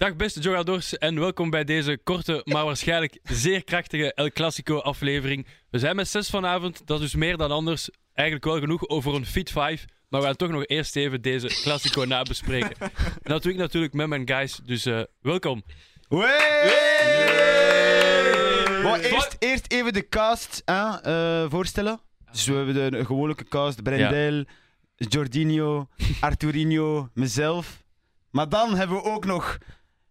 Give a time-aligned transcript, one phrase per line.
[0.00, 5.46] Dag beste jogadors en welkom bij deze korte, maar waarschijnlijk zeer krachtige El Clasico aflevering.
[5.70, 7.90] We zijn met zes vanavond, dat is dus meer dan anders.
[8.14, 11.46] Eigenlijk wel genoeg over een Fit 5, maar we gaan toch nog eerst even deze
[11.62, 12.76] Clasico nabespreken.
[12.80, 12.90] En
[13.32, 15.62] dat doe ik natuurlijk met mijn guys, dus eh, welkom.
[16.08, 16.20] Bon,
[19.00, 22.00] eerst, eerst even de cast hè, eh, voorstellen.
[22.30, 24.44] Dus we hebben de gewone cast: Brendel,
[24.96, 25.88] Jorginho,
[26.20, 27.82] Arturinho, mezelf.
[28.30, 29.58] Maar dan hebben we ook nog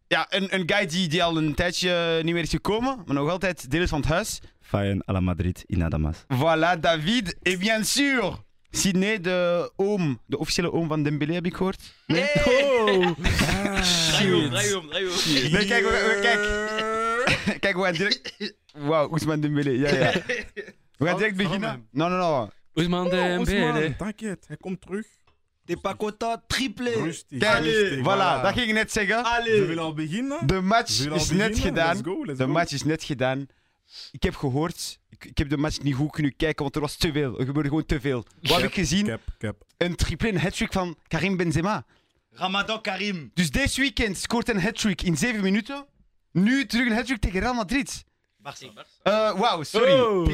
[0.10, 3.30] ja, een, een guy die, die al een tijdje niet meer is gekomen, maar nog
[3.30, 4.40] altijd deel is van het huis.
[4.62, 6.18] Fayen à la Madrid in Adamas.
[6.34, 7.36] Voilà, David.
[7.44, 11.94] Et bien sûr, Sidney, de oom, de officiële oom van Dembélé heb ik gehoord.
[12.08, 12.22] Nee?
[12.24, 13.12] Oh.
[14.12, 15.52] Draai om, draai om, draai om.
[15.52, 16.68] Nee, kijk, we, we- kijk.
[17.60, 18.54] Kijk, we gaan direct...
[18.74, 20.12] Wauw, Ousmane Dembélé, ja, ja.
[20.98, 21.88] We gaan direct beginnen.
[21.92, 22.50] No, no, no.
[22.74, 23.38] Ousmane Dembélé.
[23.38, 25.06] Ousmane, t'inquiète, hij komt terug.
[25.70, 26.92] T'es pas content, triplé.
[26.96, 27.40] Rustig.
[27.40, 29.24] Kijk, rustig, voilà, dat ging ik net zeggen.
[29.44, 30.48] We willen al beginnen.
[30.48, 31.96] De match We is net gedaan.
[31.96, 32.52] Let's go, let's De go.
[32.52, 33.48] match is net gedaan.
[34.12, 36.96] Ik heb gehoord, ik, ik heb de match niet goed kunnen kijken, want er was
[36.96, 37.40] te veel.
[37.40, 38.26] Er gebeurde gewoon te veel.
[38.42, 39.06] Wat heb ik gezien?
[39.06, 39.66] Cap, cap.
[39.78, 41.86] Een triple, een hat-trick van Karim Benzema.
[42.32, 43.32] Ramadan Karim.
[43.34, 45.86] Dus deze weekend scoort een hat-trick in 7 minuten.
[46.32, 48.04] Nu terug een hat-trick tegen Real Madrid.
[48.44, 48.68] Barça.
[49.04, 50.00] Eh Wauw, sorry.
[50.00, 50.26] Oh.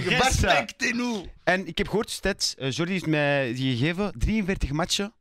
[0.78, 1.32] tegen.
[1.44, 5.14] En ik heb gehoord, stats, eh, Jordi heeft mij die gegeven, 43 matchen,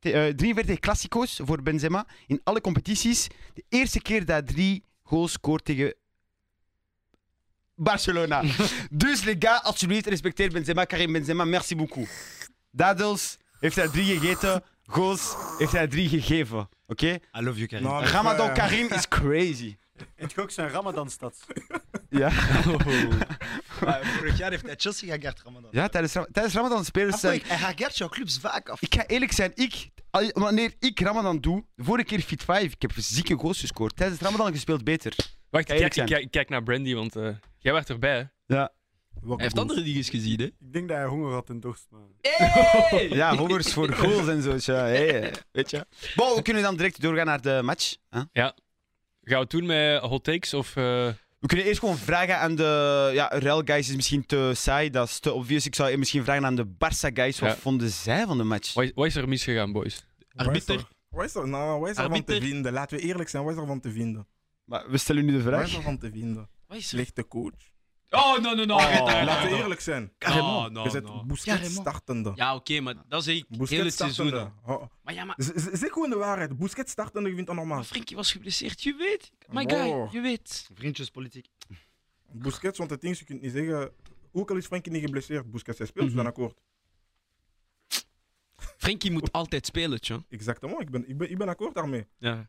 [0.00, 3.26] 43 klassico's voor Benzema in alle competities.
[3.54, 5.94] De eerste keer dat hij drie goals scoort tegen
[7.74, 8.42] Barcelona.
[8.90, 12.08] dus les gars, alsjeblieft, respecteer Benzema, Karim Benzema, merci beaucoup.
[12.70, 16.68] Dadels heeft hij drie gegeten, goals heeft hij drie gegeven.
[16.86, 17.06] Oké?
[17.08, 17.86] I love you, Karim.
[17.86, 19.76] Nou, Ramadan eh, Karim is crazy.
[20.16, 21.46] Het is ook zijn Ramadan-stad.
[22.10, 22.28] Ja,
[23.84, 25.68] Maar vorig jaar heeft hij Chelsea gehaald, Ramadan.
[25.72, 27.38] ja tijdens, Ram- tijdens Ramadan spelers Ah, zijn...
[27.40, 28.82] fuck, Hij haalt jouw clubs vaak af.
[28.82, 32.72] Ik ga eerlijk zijn, ik, al- wanneer ik Ramadan doe, de vorige keer Fit 5,
[32.72, 33.96] ik heb zieke goals gescoord.
[33.96, 35.14] Tijdens Ramadan gespeeld beter.
[35.50, 36.06] Wacht, ik eerlijk kijk, ik zijn.
[36.08, 38.30] kijk, ik kijk naar Brandy, want eh, jij werd erbij.
[38.46, 38.56] hè?
[38.56, 40.44] welke Hij heeft andere dingen gezien, hè?
[40.44, 41.86] Ik denk dat hij honger had en dorst.
[41.90, 42.00] Maar...
[43.08, 44.56] Ja, hongers voor goals en zo.
[44.56, 45.86] tja, hey, weet je.
[46.14, 47.96] Bon, we kunnen dan direct doorgaan naar de match.
[48.10, 48.20] hè?
[49.28, 50.76] Gaan we het doen met hot takes of...
[50.76, 51.08] eh,
[51.38, 55.08] We kunnen eerst gewoon vragen aan de ja, Real guys is misschien te saai, dat
[55.08, 55.66] is te obvious.
[55.66, 57.56] Ik zou misschien vragen aan de Barça guys, wat Ja.
[57.56, 58.74] vonden zij van de match?
[58.74, 60.04] wat, is- wat is er misgegaan, boys?
[60.34, 60.88] Arbiter.
[61.08, 62.40] Wat is er, nou, wat is er van Arbiter.
[62.40, 62.72] te vinden?
[62.72, 64.26] Laten we eerlijk zijn, wat is er van te vinden?
[64.64, 65.66] Maar we stellen nu de Wat vraag.
[65.66, 66.48] is er van te vinden?
[66.66, 66.88] Wat is er?
[66.88, 67.54] Slechte coach.
[68.10, 68.76] Oh, no, no, no.
[68.76, 70.12] Laten we eerlijk zijn.
[70.18, 71.24] No, no, Je zet no.
[71.24, 71.80] Busquets Carrément.
[71.88, 72.32] startende.
[72.34, 74.26] Ja, oké, maar dat zeg ik heel Busquets het seizoen.
[74.28, 74.52] startende.
[74.66, 75.36] Oh, Maar ja, maar...
[75.72, 76.58] Zeg gewoon de waarheid.
[76.58, 77.76] Busquets startende, ik vind dat normaal.
[77.76, 79.30] Maar Frenkie was geblesseerd, je weet.
[79.50, 80.70] My guy, je weet.
[80.74, 81.46] Vriendjespolitiek.
[82.32, 83.92] Busquets, want het ding is, je kunt niet zeggen...
[84.32, 86.58] Ook al is Frenkie niet geblesseerd, Busquets hij speelt, mm dan akkoord.
[88.76, 90.22] Frenkie moet altijd spelen, tjo.
[90.28, 92.06] Exactement, ik ben, ik ben, ik ben akkoord daarmee.
[92.18, 92.48] Ja.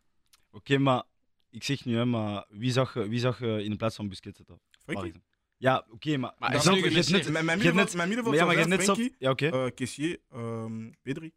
[0.52, 1.03] Oké, maar
[1.50, 4.08] ik zeg nu, hè, maar wie zag, je- wie zag je in de plaats van
[4.09, 4.59] Busquets zitten?
[4.84, 5.14] Frenkie?
[5.59, 6.34] Ja, oké, maar.
[6.38, 8.86] Maar dat is nu Mijn, middenveld, ja, maar je net.
[9.18, 9.47] Ja, oké.
[9.47, 11.31] Frenkie, eh, Kessier, ehm, Pedri.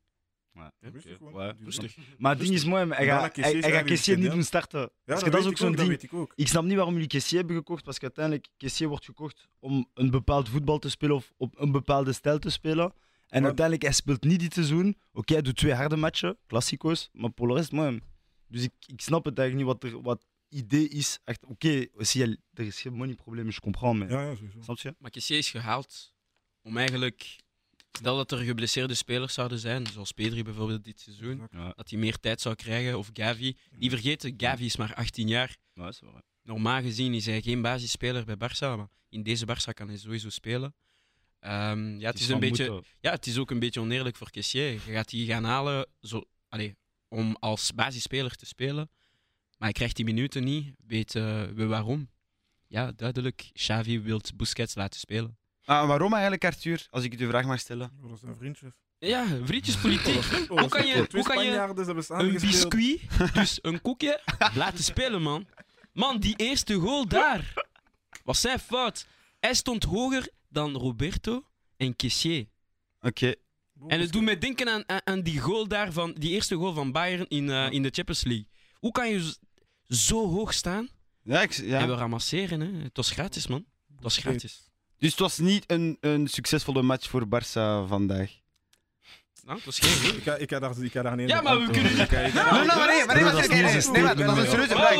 [0.54, 0.72] Ja.
[0.80, 1.44] Rustig gewoon.
[1.46, 1.96] Ja, rustig.
[2.18, 4.80] Maar het ding is mooi, hij gaat, hij, Kessier niet doen starten.
[4.80, 5.88] Ja, Parce que dat, dat is weet ook ik zo'n ding.
[5.88, 6.32] weet ik ook.
[6.36, 9.88] Ik snap niet waarom jullie Kessier hebben gekocht, parce que uiteindelijk Kessier wordt gekocht om
[9.94, 12.84] een bepaald voetbal te spelen of op een bepaalde stijl te spelen.
[12.84, 14.96] En Maar- uiteindelijk, hij speelt niet dit seizoen.
[15.12, 18.00] Oké, hij doet twee harde matchen, klassico's, maar voor de rest, mooi.
[18.48, 21.18] Dus ik, ik snap het eigenlijk niet wat er wat idee is.
[21.24, 24.94] Echt, Oké, aussi, er is geen moneyprobleem, je comprends, maar Ja, snap je?
[24.98, 26.14] Maar Kessier is gehaald
[26.62, 27.40] om eigenlijk...
[27.98, 31.48] Stel dat er geblesseerde spelers zouden zijn, zoals Pedri bijvoorbeeld dit seizoen.
[31.50, 33.56] Ja, dat hij meer tijd zou krijgen, of Gavi.
[33.78, 35.56] Die vergeten, Gavi is maar 18 jaar.
[35.74, 36.12] ja is wel.
[36.14, 36.20] hè.
[36.42, 40.28] Normaal gezien is hij geen basisspeler bij Barça, maar in deze Barça kan hij sowieso
[40.28, 40.74] spelen.
[41.38, 42.90] Ehm, ja, het is, een beetje, moeten.
[43.00, 44.70] ja, het is ook een beetje oneerlijk voor Kessier.
[44.70, 46.76] Je gaat die gaan halen zo, allee,
[47.08, 48.90] om als basisspeler te spelen,
[49.62, 50.74] maar hij krijgt die minuten niet.
[50.86, 52.10] Weten we waarom?
[52.66, 53.50] Ja, duidelijk.
[53.52, 55.38] Xavi wil Busquets laten spelen.
[55.64, 56.86] Ah, waarom eigenlijk, Arthur?
[56.90, 57.92] Als ik u de vraag mag stellen.
[58.02, 58.70] Oh, Dat zijn vriendjes.
[58.98, 60.14] Ja, vriendjespolitiek.
[60.50, 61.52] Oh, Hoe kan je- Twee hoe kan je
[62.08, 63.00] Een biscuit,
[63.34, 64.20] dus een koekje,
[64.54, 65.46] laten spelen, man.
[65.92, 67.52] Man, die eerste goal daar
[68.24, 69.06] was zijn fout.
[69.40, 71.46] Hij stond hoger dan Roberto
[71.76, 72.46] en Kessier.
[73.00, 73.34] Oké.
[73.86, 76.72] En het doet mij denken aan, aan, aan die goal daar van, die eerste goal
[76.74, 78.46] van Bayern in, eh, in de Champions League.
[78.72, 79.34] Hoe kan je
[79.94, 80.88] zo hoog staan
[81.22, 81.78] Ja, ik, ja.
[81.80, 82.60] en we ramasseren?
[82.60, 82.82] Hè?
[82.82, 83.64] Het was gratis, man.
[83.94, 84.70] Het was gratis.
[84.98, 88.30] Dus het was niet een, een succesvolle match voor Barça vandaag.
[89.44, 90.16] Nou, het was geen.
[90.16, 92.32] Ik ga, ik ga daar, ik ga daar niet Ja, maar we kunnen- Ja, Nee,
[92.32, 94.94] nee, maar nee, maar nee, Broer, maar dat nee, is niet een serieuze vraag.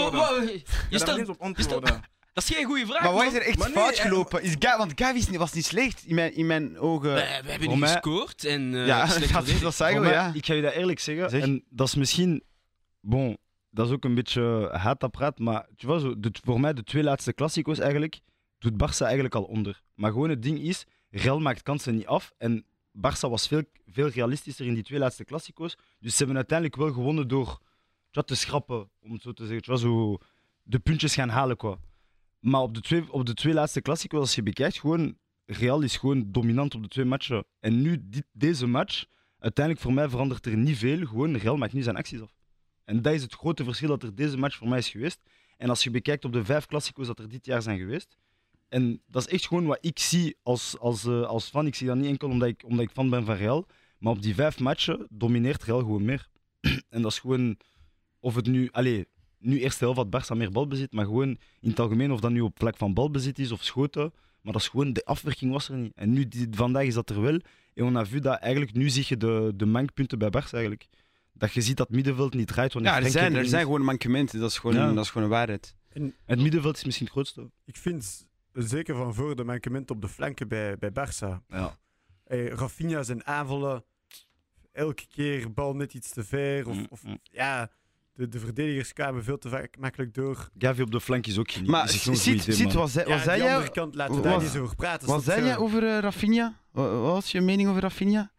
[0.90, 1.18] Je stelt-
[1.86, 2.00] niet.
[2.32, 3.02] Dat is geen goede vraag.
[3.02, 3.32] Maar wat man.
[3.32, 4.42] is er echt fout eh, gelopen?
[4.42, 7.14] Is Ga- want Gavi niet- was niet slecht in mijn, in mijn ogen.
[7.14, 10.30] We, we hebben niet mij- gescoord en eh ja, slecht dat, zeggen we, ja.
[10.34, 11.30] Ik ga je dat eerlijk zeggen.
[11.30, 11.42] Zeg.
[11.42, 12.42] En dat is misschien.
[13.00, 13.36] Bon,
[13.72, 18.20] dat is ook een beetje haatapparaat, maar de, voor mij de twee laatste klassico's eigenlijk,
[18.58, 19.82] doet Barça eigenlijk al onder.
[19.94, 24.08] Maar gewoon het ding is, Real maakt kansen niet af en Barça was veel, veel
[24.08, 25.76] realistischer in die twee laatste klassico's.
[25.98, 27.58] Dus ze hebben uiteindelijk wel gewonnen door
[28.10, 29.62] vois, te schrappen, om het zo te zeggen.
[29.62, 30.19] Tu zo
[30.62, 31.76] de puntjes gaan halen, quoi.
[32.40, 35.96] Maar op de twee, op de twee laatste klassico's, als je bekijkt, gewoon, Real is
[35.96, 37.44] gewoon dominant op de twee matchen.
[37.60, 39.04] En nu, dit, deze match,
[39.38, 41.06] uiteindelijk voor mij verandert er niet veel.
[41.06, 42.34] Gewoon, Real maakt nu zijn acties af.
[42.84, 45.23] En dat is het grote verschil dat er deze match voor mij is geweest.
[45.56, 48.17] En als je bekijkt op de vijf klassico's dat er dit jaar zijn geweest.
[48.69, 51.67] En dat is echt gewoon wat ik zie als, als, eh, als fan.
[51.67, 53.67] Ik zie dat niet enkel omdat ik, omdat ik fan ben van Real.
[53.99, 56.29] Maar op die vijf matchen domineert Real gewoon meer.
[56.90, 57.56] en dat is gewoon,
[58.20, 59.05] of het nu, allez,
[59.38, 62.40] nu eerste helft had Barça meer balbezit, maar gewoon in het algemeen, of dat nu
[62.40, 64.12] op vlak van balbezit is of schoten.
[64.43, 65.93] Maar dat is gewoon, de afwerking was er niet.
[65.94, 67.38] En nu, vandaag is dat er wel.
[67.75, 70.87] En on a dat eigenlijk, nu zie je de, de mankpunten bij Barça eigenlijk.
[71.32, 72.73] Dat je ziet dat het middenveld niet draait.
[72.73, 74.40] wanneer Ja, er zijn, er zijn gewoon mankementen.
[74.40, 74.93] Dat is gewoon, Ja.
[74.93, 75.75] dat is gewoon een waarheid.
[76.26, 77.50] Het middenveld is misschien het grootste.
[77.64, 81.46] Ik vind, zeker van voor de mankement op de flanken bij, bij Barça.
[81.49, 81.79] Ja.
[82.25, 83.84] Hey, Rafinha zijn aanvallen,
[84.73, 86.69] elke keer bal net iets te ver.
[86.69, 87.19] Of, Mm, of mm.
[87.23, 87.70] ja,
[88.14, 90.49] de, de verdedigers kwamen veel te vaak makkelijk door.
[90.58, 93.44] Gavi op de flank is ook geen Maar ziet, wat zei, Ja, wat zei die
[93.44, 95.08] jij, andere kant laten we wat- daar niet over praten.
[95.08, 95.46] wat zei je?
[95.46, 96.61] jij over eh, Rafinha?
[96.70, 98.32] Wat, wat was je mening over Rafinha?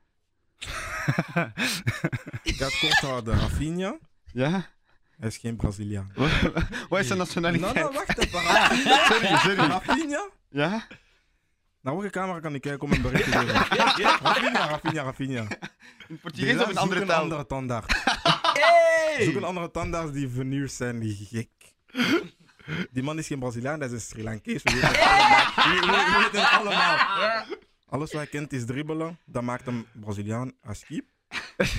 [2.44, 3.40] Ik ga het kort houden.
[3.40, 3.98] Rafinha,
[4.34, 4.66] Ja?
[5.20, 6.12] hij is geen Braziliaan.
[6.90, 7.74] Wat is zijn nationaliteit?
[7.74, 8.40] Nou, nou, wacht even.
[9.06, 9.56] Sorry, sorry.
[9.56, 10.30] Rafinha?
[10.50, 10.88] Ja?
[11.82, 13.54] Naar welke camera kan ik kijken om een bericht te geven?
[13.56, 15.48] Rafinha, Rafinha, Rafinha.
[16.08, 17.22] In Portugees of een Zoek andere een taal?
[17.22, 17.96] andere tandarts.
[19.20, 21.50] Zoek een andere tandarts die veneers zijn, die gek.
[22.92, 24.64] Die man is geen Braziliaan, dat is een Sri Lankees.
[24.64, 25.46] We weten het allemaal.
[25.56, 26.98] We- we- we weten het allemaal.
[27.94, 29.18] Alles wat hij kent is dribbelen.
[29.26, 31.06] Dat maakt hem Braziliaan als keep.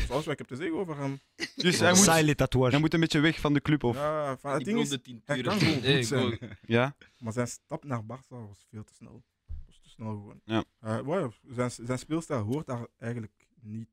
[0.06, 1.20] Zoals wat ik heb te zeggen over hem.
[1.56, 2.70] Dus hij moet, Saai tatoeage.
[2.72, 3.96] hij moet een beetje weg van de club, of?
[3.96, 5.42] Ja, van, het Ik ding is, tien hij uur.
[5.44, 6.38] kan gewoon goed zijn.
[6.66, 6.96] Ja?
[7.18, 9.22] Maar zijn stap naar Barça was veel te snel.
[9.66, 10.40] Was te snel gewoon.
[10.44, 10.64] Ja.
[10.80, 13.88] Eh, wow, zijn, zijn speelstijl hoort daar eigenlijk niet.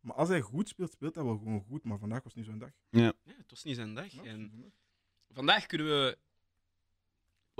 [0.00, 1.84] Maar als hij goed speelt, speelt hij wel gewoon goed.
[1.84, 2.70] Maar vandaag was niet zo'n dag.
[2.90, 4.12] Ja, het was niet zijn dag.
[4.12, 4.72] Ja, En
[5.30, 6.18] vandaag kunnen we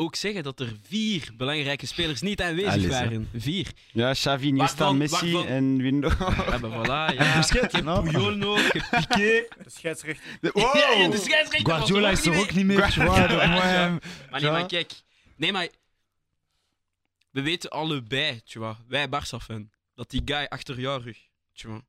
[0.01, 3.29] ook zeggen dat er vier belangrijke spelers niet aanwezig waren.
[3.35, 3.67] Vier.
[3.93, 6.09] Ja, Xavi, Iniesta, Waarvan- Messi waarvan- en Windo.
[6.19, 6.71] Ja, maar
[7.11, 7.15] voilà.
[7.17, 7.37] Ja.
[7.53, 9.47] Je hebt Puyol nog, je hebt Piqué.
[9.65, 10.39] De scheidsrechter.
[10.41, 10.75] Wow!
[10.77, 12.91] Ja, de scheidsrechter Guardiola is er ook niet meer.
[12.91, 13.99] tu vois, Ja.
[14.31, 14.93] Maar nee, maar kijk.
[15.37, 15.69] Nee, maar...
[17.31, 21.19] We weten allebei, tu vois, wij Barça-fan, dat die guy achter jouw rug,
[21.53, 21.81] tu vois.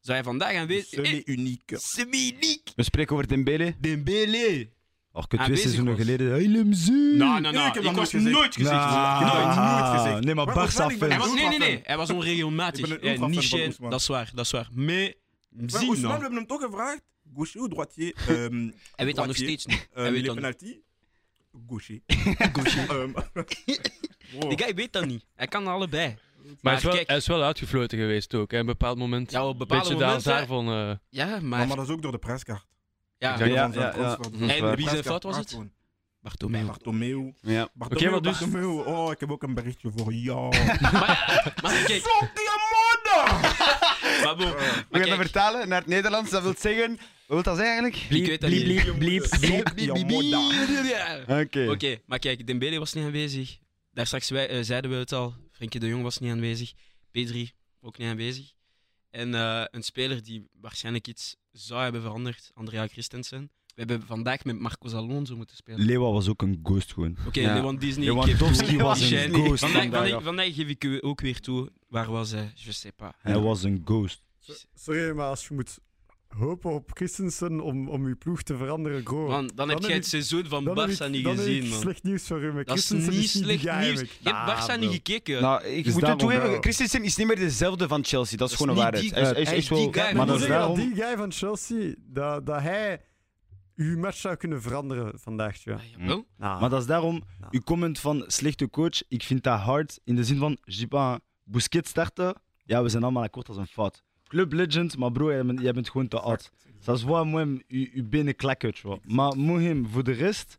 [0.00, 0.88] Zou hij vandaag aanwezig...
[1.06, 1.72] Semi-uniek.
[1.76, 2.70] Semi-uniek!
[2.76, 3.74] We spreken over Dembele.
[3.78, 4.68] Dembele!
[5.16, 6.02] Or que twee seizoenen was.
[6.04, 6.30] geleden.
[6.30, 7.16] Hij hem zien.
[7.16, 7.66] Nou, nou, ik nou.
[7.66, 8.34] heb Ik was nooit gezegd.
[8.34, 8.72] nooit gezegd.
[8.74, 10.24] Nou, Ik heb dat nooit gezegd.
[10.24, 11.18] Nee, maar Maar Barça fan.
[11.18, 11.80] was, nee, nee, nee.
[11.82, 12.88] Hij was onregelmatig.
[12.88, 13.90] Ja, ultra niet fan van Shane, Ousmane.
[13.90, 14.68] dat is waar, dat is waar.
[14.72, 15.08] Maar, Maar zie
[15.88, 16.20] Ousmane, we nou.
[16.20, 17.02] hebben hem toch gevraagd.
[17.34, 18.14] Gaucher ou droitier?
[18.28, 19.88] Ehm, Hij weet dat nog steeds niet.
[19.92, 20.56] Eh, Hij weet les dat niet.
[20.58, 20.80] penalty?
[21.68, 22.00] Gaucher.
[24.40, 24.48] Wow.
[24.48, 25.24] Die guy weet dat niet.
[25.34, 26.16] Hij kan allebei.
[26.60, 28.50] Maar hij is, wel, hij is wel uitgefloten geweest ook.
[28.50, 29.30] Hè, op een bepaald moment.
[29.30, 30.32] ja, op bepaalde Beetje daar, momenten...
[30.32, 30.68] daarvan.
[30.68, 31.66] eh, Ja, Maar, maar...
[31.66, 32.66] maar dat is ook door de prijskaart.
[33.18, 34.18] Ja, Ja, ja.
[34.48, 35.58] En wie zijn fout was het?
[36.20, 36.64] Bartomeu.
[36.64, 37.32] Bartomeu.
[37.40, 37.68] Ja.
[37.74, 38.84] Bartomeu, maar dus- Bartomeu.
[38.84, 40.48] Oh, ik heb ook een berichtje voor jou.
[40.80, 43.40] Maar, maar kijk, Stop die moeder!
[44.24, 44.36] maar
[44.90, 46.30] We gaan vertalen naar het Nederlands.
[46.30, 46.90] Dat wil zeggen...
[46.96, 47.96] Wat wil dat zeggen eigenlijk?
[48.10, 48.64] ik weet dat niet.
[48.64, 49.62] bliep, bliep, bliep.
[49.62, 51.40] Stop die moeder.
[51.40, 51.70] Oké.
[51.70, 53.58] Oké, maar kijk, Dembele was niet aanwezig.
[53.92, 55.34] Daar straks wij, eh, zeiden we het al.
[55.52, 56.72] Frenkie de Jong was niet aanwezig.
[57.08, 57.36] P3
[57.80, 58.52] ook niet aanwezig.
[59.16, 63.50] En eh, een speler die waarschijnlijk iets zou hebben veranderd, Andrea Christensen.
[63.66, 65.80] We hebben vandaag met Marcos Alonso moeten spelen.
[65.86, 67.16] Lewa was ook een ghost gewoon.
[67.26, 67.54] Oké, Ja.
[67.54, 68.04] Lewandowski Disney.
[68.04, 70.00] Lewandowski was een ghost Vandaag, vandaag.
[70.02, 71.70] vandaag, vandaag geef ik u ook weer toe.
[71.88, 72.52] Waar was hij?
[72.54, 73.12] Je sais pas.
[73.18, 74.22] Hij was een ghost.
[74.74, 75.78] Sorry, maar als je moet
[76.28, 79.28] hopen op Christensen om, om je ploeg te veranderen, bro.
[79.28, 81.78] Man, dan heb heb jij ik- het seizoen van Barça niet gezien, man.
[81.80, 82.52] slecht nieuws voor u.
[82.52, 84.00] Dat is Christensen niet is slecht nieuws.
[84.00, 85.42] Je hebt Ah, Barça niet gekeken.
[85.42, 86.60] Nou, ik Dus moet het toegeven.
[86.62, 88.36] Christensen is niet meer dezelfde van Chelsea.
[88.36, 89.02] Dat is gewoon een waarheid.
[89.02, 90.16] die- Hij is- is is die wel- guy.
[90.16, 93.00] Maar dat is die guy van Chelsea, dat, dat hij
[93.76, 95.64] uw match zou kunnen veranderen vandaag.
[95.64, 95.72] Ja.
[95.74, 96.24] Ah, jawel.
[96.36, 97.52] Nou, Maar dat is daarom, Nou.
[97.52, 101.90] uw comment van slechte coach, ik vind dat hard in de zin van, pas, Busquets
[101.90, 104.02] starten, ja, we zijn allemaal akkoord als een fout.
[104.28, 106.50] Club legend, maar bro, jij bent, jij bent gewoon te oud.
[106.84, 108.34] Dat is waar mooi je, benen.
[109.04, 110.56] Maar Mohim, voor de rest,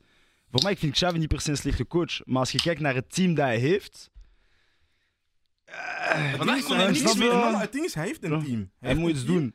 [0.51, 2.81] voor mij ik vind Xavi niet per se een slechte coach, maar als je kijkt
[2.81, 4.11] naar het team dat hij heeft,
[5.65, 7.27] Het Vandaag ding is- kon hij het ding is- meer.
[7.27, 8.43] nou, Het ding is, hij heeft een Ja.
[8.43, 8.71] team.
[8.79, 9.43] hij moet iets doen.
[9.43, 9.53] Ja,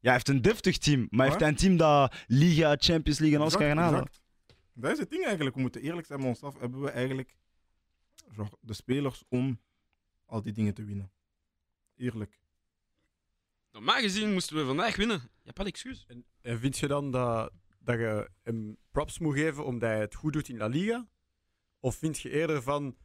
[0.00, 3.40] hij heeft een deftig team, maar hij heeft een team dat Liga, Champions League en
[3.40, 4.08] alles kan gaan halen.
[4.74, 5.54] Dat is het ding eigenlijk.
[5.54, 6.58] We moeten eerlijk zijn met onszelf.
[6.60, 7.36] Hebben we eigenlijk
[8.60, 9.60] de spelers om
[10.26, 11.10] al die dingen te winnen?
[11.96, 12.42] Eerlijk.
[13.74, 15.16] Normaal gezien moesten we vandaag winnen.
[15.16, 16.04] Je hebt wel excuus.
[16.08, 20.14] En, en vind je dan dat, dat je hem props moet geven omdat hij het
[20.14, 21.08] goed doet in La Liga?
[21.80, 22.96] Of vind je eerder van,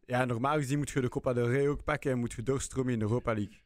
[0.00, 2.92] ja, normaal gezien moet je de Copa del Rey ook pakken en moet je doorstromen
[2.92, 3.62] in de Europa League?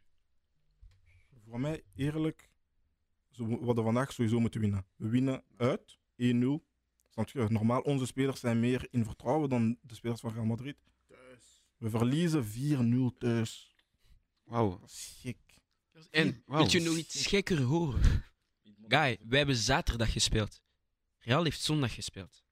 [1.45, 2.51] Voor mij, eerlijk,
[3.37, 4.87] we hadden vandaag sowieso moeten winnen.
[4.97, 6.27] We winnen uit 1-0.
[7.09, 7.47] Snap je?
[7.49, 10.77] Normaal, onze spelers zijn meer in vertrouwen dan de spelers van Real Madrid.
[11.77, 12.45] We verliezen
[13.15, 13.75] 4-0 thuis.
[14.45, 14.79] Wauw.
[14.81, 15.48] Dat is gek.
[16.11, 18.25] En wil je nog iets gekker horen?
[18.89, 20.61] Guy, wij hebben zaterdag gespeeld.
[21.19, 22.43] Real heeft zondag gespeeld.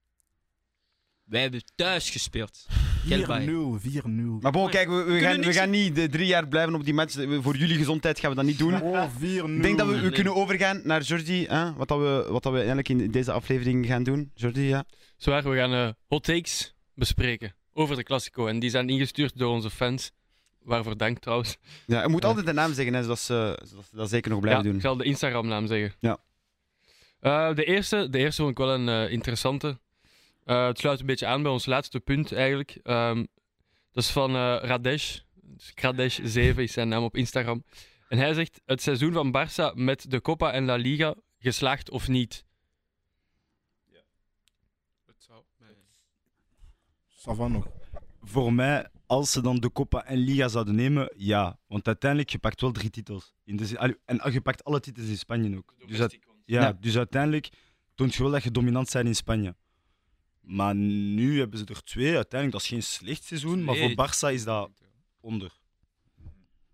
[1.25, 2.67] Wij hebben thuis gespeeld.
[3.05, 4.09] 4-0, 4-0.
[4.41, 7.15] Maar bon, kijk, we, gaan, we gaan niet de drie jaar blijven op die match.
[7.41, 8.83] Voor jullie gezondheid gaan we dat niet doen.
[8.83, 9.23] Oh, 4-0.
[9.23, 11.47] Ik denk dat we, kunnen overgaan naar Jordi.
[11.47, 11.73] Hè?
[11.75, 14.31] Wat, dat we, wat dat we eigenlijk in deze aflevering gaan doen.
[14.35, 14.85] Jordi, ja.
[15.17, 18.47] Zwaar, we gaan eh, hot takes bespreken over de Classico.
[18.47, 20.11] En die zijn ingestuurd door onze fans.
[20.67, 21.57] Waarvoor dank trouwens.
[21.87, 22.29] ja je moet Ja.
[22.29, 24.77] altijd de naam zeggen, hè, zodat, ze, zodat ze dat zeker nog blijven ja, doen.
[24.77, 25.95] Ik zal de Instagram-naam zeggen.
[26.01, 26.19] Ja.
[27.21, 29.79] Eh, de, eerste, de eerste vond ik wel een eh, interessante.
[30.45, 32.79] Eh, het sluit een beetje aan bij ons laatste punt eigenlijk.
[32.83, 33.25] Ehm,
[33.93, 35.19] dat is van eh, Radesh.
[35.35, 37.65] Dus Radesh7 is zijn naam op Instagram.
[38.09, 42.09] En hij zegt: Het seizoen van Barça met de Copa en La Liga geslaagd of
[42.09, 42.45] niet?
[47.09, 47.67] Savan nog.
[48.23, 51.59] Voor mij, als ze dan de Copa en Liga zouden nemen, ja.
[51.67, 53.35] Want uiteindelijk, je pakt wel drie titels.
[53.45, 55.75] In de allee, en je pakt alle titels in Spanje ook.
[55.87, 56.73] Dus, uit- ja, Ja.
[56.81, 57.49] dus uiteindelijk
[57.95, 59.55] toont je wel dat je dominant bent in Spanje.
[60.41, 62.15] Maar nu hebben ze er twee.
[62.15, 63.65] Uiteindelijk, dat is geen slecht seizoen.
[63.65, 63.91] Maar voor.
[63.91, 64.71] Barça is dat
[65.21, 65.53] onder.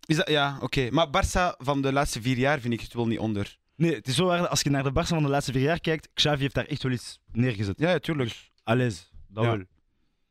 [0.06, 0.90] Is dat, ja, oké.
[0.90, 3.58] Maar Barça van de laatste vier jaar vind ik het wel niet onder.
[3.76, 5.80] Nee, het is zo waar, als je naar de Barça van de laatste vier jaar
[5.80, 7.78] kijkt, Xavi heeft daar echt wel iets neergezet.
[7.78, 8.50] Ja, tuurlijk.
[8.62, 9.50] Alles, dat Ja.
[9.56, 9.64] wel.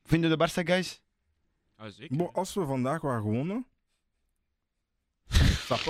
[0.03, 1.01] Vinden de Barça guys?
[1.81, 2.31] Ah, zeker.
[2.31, 3.65] Als we vandaag waren gewonnen.
[5.31, 5.85] Vandaag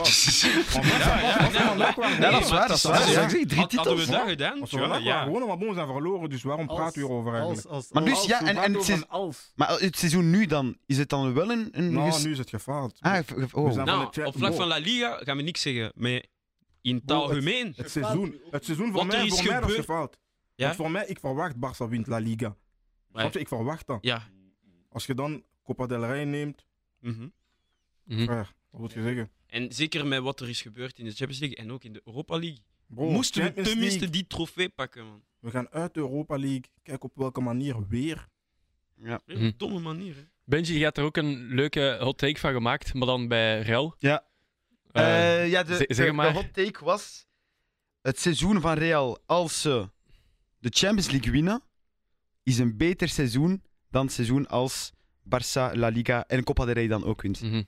[1.96, 3.10] waren Ja, dat is waar, dat is Dat waar.
[3.12, 3.28] Ja.
[3.28, 4.20] drie Had- Hadden we titels.
[4.20, 4.62] dat gedaan?
[4.62, 7.08] Als we Ja, vandaag waren gewonnen, maar bon, we zijn verloren, dus waarom praten we
[7.08, 7.92] hierover eigenlijk?
[7.94, 9.52] Maar dus, ja, en- en het als?
[9.56, 11.70] Maar het seizoen nu dan, is het dan wel een...
[11.72, 12.98] een Nou, nu is het gefaald.
[13.00, 13.20] Ah,
[13.52, 13.74] oh.
[13.74, 15.92] Nou, op vlak van La Liga gaan we niks zeggen.
[15.96, 16.24] Maar
[16.82, 19.70] in het Bo, het- seizoen, het seizoen voor Wat er mij, is voor mij dat
[19.70, 20.18] is gebeurd- gefaald.
[20.56, 20.66] Ja?
[20.66, 22.56] Want voor mij, ik verwacht Barça wint La Liga.
[23.32, 23.98] Ik verwacht dat.
[24.02, 24.24] Ja.
[24.92, 25.44] Als je dan
[25.76, 26.66] Copa del Rey neemt,
[27.00, 27.28] Mhm.
[28.04, 28.24] Mhm.
[28.24, 29.30] frère, wat moet je zeggen?
[29.48, 32.02] En zeker met wat er is gebeurd in de Champions League en ook in de
[32.06, 32.60] Europa League.
[32.88, 35.24] Bro, Moesten we tenminste League, die trofee pakken, man.
[35.40, 36.64] We gaan uit de Europa League.
[36.84, 38.28] Kijk op welke manier weer.
[38.96, 39.16] Ja.
[39.16, 39.44] Op Mhm.
[39.44, 40.22] een domme manier, hè.
[40.44, 43.96] Benji, je hebt er ook een leuke hot take van gemaakt, maar dan bij Real.
[44.00, 44.26] Ja.
[44.92, 46.34] Eh, Eh, ja, de, zeg- de- zeg de maar.
[46.34, 47.26] hot take was...
[48.02, 49.90] Het seizoen van Real, als ze
[50.60, 51.62] de Champions League winnen,
[52.44, 54.92] is een beter seizoen dan het seizoen als
[55.36, 57.42] Barça, La Liga en Copa del Rey dan ook wint.
[57.42, 57.62] mhm.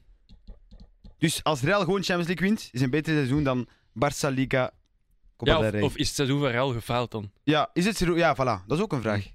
[1.17, 4.71] Dus als Real gewoon Champions League wint, is een beter seizoen dan Barça, Liga,
[5.37, 5.81] Copa ja, del of, Rey.
[5.81, 7.31] of is het seizoen van Real gefaald dan?
[7.43, 8.65] Ja, is het seizoen- Ja, voilà.
[8.67, 9.25] Dat is ook een vraag.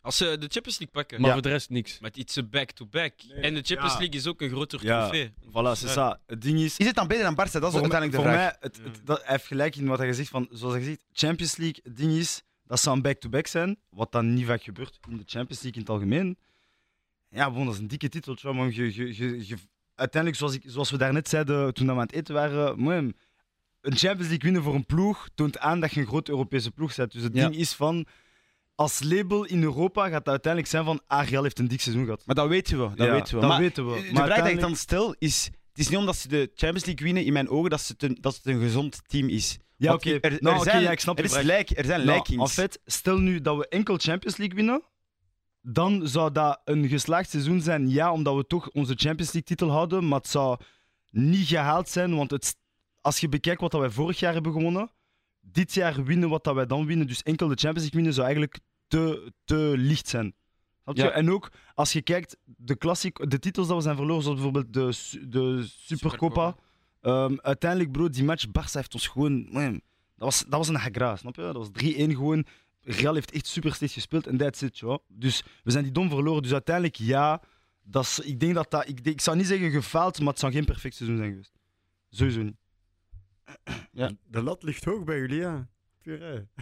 [0.00, 1.16] Als ze de Champions League pakken.
[1.20, 1.32] Maar Ja.
[1.34, 1.98] voor de rest niks.
[2.00, 3.12] Maar het is een back-to-back.
[3.40, 3.98] En de Champions Ja.
[3.98, 5.00] League is ook een groter Ja.
[5.08, 5.32] trofee.
[5.48, 6.20] Voilà, c'est ça.
[6.26, 7.52] Het ding is, Is het dan beter dan Barça?
[7.52, 8.36] Dat is voor, uiteindelijk de voor vraag.
[8.36, 10.28] mij, het, het- dat, hij heeft gelijk in wat hij zegt.
[10.28, 13.78] Van, zoals hij zegt, Champions League, het ding is, dat zou een back-to-back zijn.
[13.90, 16.38] Wat dan niet vaak gebeurt in de Champions League in het algemeen.
[17.36, 18.52] Ja, bon, dat is een dikke titel.
[18.54, 19.56] Maar je, je, je, je-
[19.94, 22.94] uiteindelijk, zoals, ik, zoals we daarnet zeiden toen we aan het eten waren, man,
[23.80, 26.94] een Champions League winnen voor een ploeg toont aan dat je een grote Europese ploeg
[26.94, 27.12] bent.
[27.12, 27.48] Dus het Ja.
[27.48, 28.06] ding is van,
[28.74, 32.04] als label in Europa gaat dat uiteindelijk zijn van, ah, Real heeft een dik seizoen
[32.04, 32.22] gehad.
[32.26, 32.96] Maar dat weten we.
[32.96, 33.40] Dat Ja, weten we.
[33.40, 33.92] dat maar weten we.
[33.92, 35.44] de Maar vraag die ik uiteindelijk- dan stel is...
[35.44, 38.02] Het is niet omdat ze de Champions League winnen, in mijn ogen, dat, ze het
[38.02, 39.58] een, dat het een gezond team is.
[39.76, 40.10] Ja, oké.
[40.10, 42.52] Er, er Nou, zijn, ja, ik snap er, is lijk, er zijn Nou, lijkings.
[42.52, 44.82] Fait, stel nu dat we enkel Champions League winnen,
[45.68, 47.90] dan zou dat een geslaagd seizoen zijn.
[47.90, 50.58] Ja, omdat we toch onze Champions League titel houden, maar het zou
[51.10, 52.56] niet gehaald zijn, want het,
[53.00, 54.90] als je bekijkt wat dat wij vorig jaar hebben gewonnen,
[55.40, 58.26] dit jaar winnen wat dat wij dan winnen, dus enkel de Champions League winnen, zou
[58.26, 60.34] eigenlijk te, te licht zijn.
[60.92, 61.10] Ja.
[61.10, 64.72] En ook als je kijkt, de, klassiek, de titels dat we zijn verloren, zoals bijvoorbeeld
[64.72, 66.56] de, de Supercopa.
[67.00, 69.46] Ehm, uiteindelijk, bro, die match, Barça heeft ons gewoon.
[69.50, 69.72] man,
[70.16, 71.42] dat, was, dat was een hagra, snap je?
[71.42, 72.46] Dat was 3-1 gewoon.
[72.88, 74.98] Real heeft echt super slecht gespeeld en that's it, joh.
[75.08, 76.42] Dus we zijn die dom verloren.
[76.42, 77.42] Dus uiteindelijk, ja.
[77.82, 78.88] Dat is, ik denk dat dat.
[78.88, 81.52] Ik, ik zou niet zeggen gefaald, maar het zou geen perfect seizoen zijn geweest.
[82.10, 82.56] Sowieso niet.
[84.26, 85.68] De lat ligt hoog bij jullie, ja.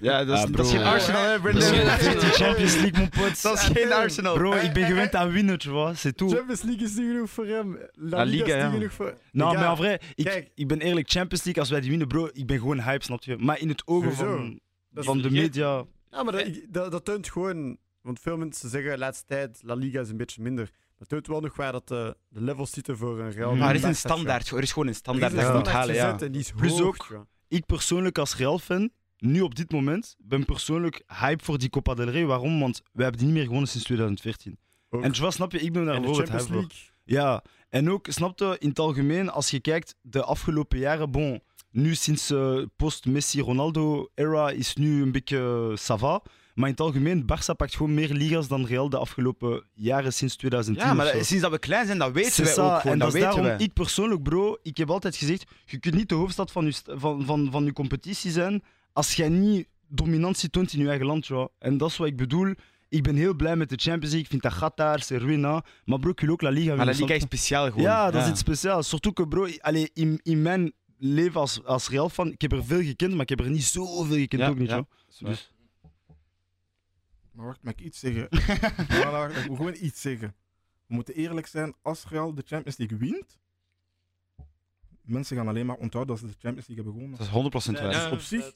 [0.00, 1.88] Ja, dat is, Ah, dat is geen Arsenal, hè, Dat is Brendan?
[1.88, 2.32] geen Arsenal.
[2.32, 3.42] Champions League, mon pote.
[3.42, 4.34] Dat is geen Arsenal.
[4.34, 6.00] Bro, ik ben gewend aan winnen, tu vois.
[6.00, 6.32] C'est tout.
[6.34, 7.78] Champions League is niet genoeg voor hem.
[7.92, 8.64] La, La Liga, is ja.
[8.66, 9.18] niet genoeg voor...
[9.32, 10.50] Nou, Ja, maar vrai, ik, kijk.
[10.54, 13.22] ik ben eerlijk, Champions League, als wij die winnen, bro, ik ben gewoon hype, snap
[13.22, 13.36] je?
[13.36, 14.60] Maar in het ogen van,
[14.94, 15.84] van de media.
[16.14, 17.76] Ja, maar dat, dat, dat toont gewoon...
[18.00, 20.64] Want veel mensen zeggen de laatste tijd, La Liga is een beetje minder.
[20.64, 23.54] Maar Het toont wel nog waar dat de, de levels zitten voor een Real.
[23.54, 24.50] Maar er is een standaard.
[24.50, 25.94] Er is gewoon een standaard dat je moet halen.
[25.94, 26.04] Ja.
[26.04, 27.26] gezet en die is Plus hoog, ook-.
[27.48, 32.08] Ik persoonlijk als Real-fan, nu op dit moment, ben persoonlijk hype voor die Copa del
[32.08, 32.24] Rey.
[32.26, 32.60] Waarom?
[32.60, 34.58] Want we hebben die niet meer gewonnen sinds 2014.
[34.90, 35.02] Ook.
[35.02, 36.70] En vois, snap je, ik ben En daar de bijvoorbeeld Champions hype voor.
[36.70, 36.92] League.
[37.04, 41.42] Ja, en ook, snap je, in het algemeen, als je kijkt, de afgelopen jaren, bon,
[41.74, 45.36] nu sinds eh, post-Messi-Ronaldo-era is nu een beetje
[45.70, 46.22] uh, ça va.
[46.54, 50.36] Maar in het algemeen, Barça pakt gewoon meer ligas dan Real de afgelopen jaren sinds
[50.36, 50.86] 2010.
[50.88, 51.18] Ja, maar of zo.
[51.18, 52.92] dat- sinds dat we klein zijn, dat weten C'est wij ook gewoon.
[52.92, 53.56] En Dat weten daarom, wij.
[53.58, 57.24] ik persoonlijk, bro, ik heb altijd gezegd, je kunt niet de hoofdstad van je, van,
[57.24, 58.62] van, van je competitie zijn
[58.92, 61.26] als jij niet dominantie toont in je eigen land.
[61.26, 61.48] Ja.
[61.58, 62.54] En dat is wat ik bedoel.
[62.88, 64.20] Ik ben heel blij met de Champions League.
[64.20, 65.64] Ik vind dat gaat daar, c'est ruïna.
[65.84, 67.82] Maar bro, ik wil ook La Liga Maar La Liga is speciaal gewoon.
[67.82, 68.88] Ja, dat is iets speciaals.
[68.88, 72.64] Surtout que, bro, allee, in, in mijn leven als, als Real fan, ik heb er
[72.64, 74.68] veel gekend, maar ik heb er niet zoveel gekend Ja, ook niet.
[74.70, 74.86] ja.
[75.18, 75.52] Dus,
[77.32, 78.28] Maar wacht, mag ik iets zeggen?
[78.88, 80.34] Maar wacht, ik moet gewoon iets zeggen.
[80.86, 83.38] We moeten eerlijk zijn, als Real de Champions League wint,
[85.02, 87.18] mensen gaan alleen maar onthouden dat ze de Champions League hebben gewonnen.
[87.18, 87.90] Dat is 100% waar.
[87.92, 88.52] Ja, op zich-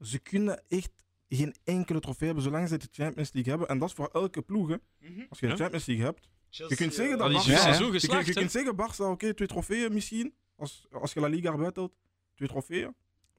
[0.00, 0.90] Ze kunnen echt
[1.28, 3.68] geen enkele trofee hebben zolang ze de Champions League hebben.
[3.70, 4.68] En dat is voor elke ploeg.
[4.68, 4.76] hè.
[5.28, 5.56] Als je de.
[5.56, 8.50] Champions League hebt, je kunt zeggen dat Al is Barca- je Ja, seizoen je, kunt-
[8.50, 10.34] zeggen, Barça, oké, twee trofeeën misschien.
[10.56, 11.96] Als, als je La Liga erbij telt,
[12.34, 12.94] twee trofeeën.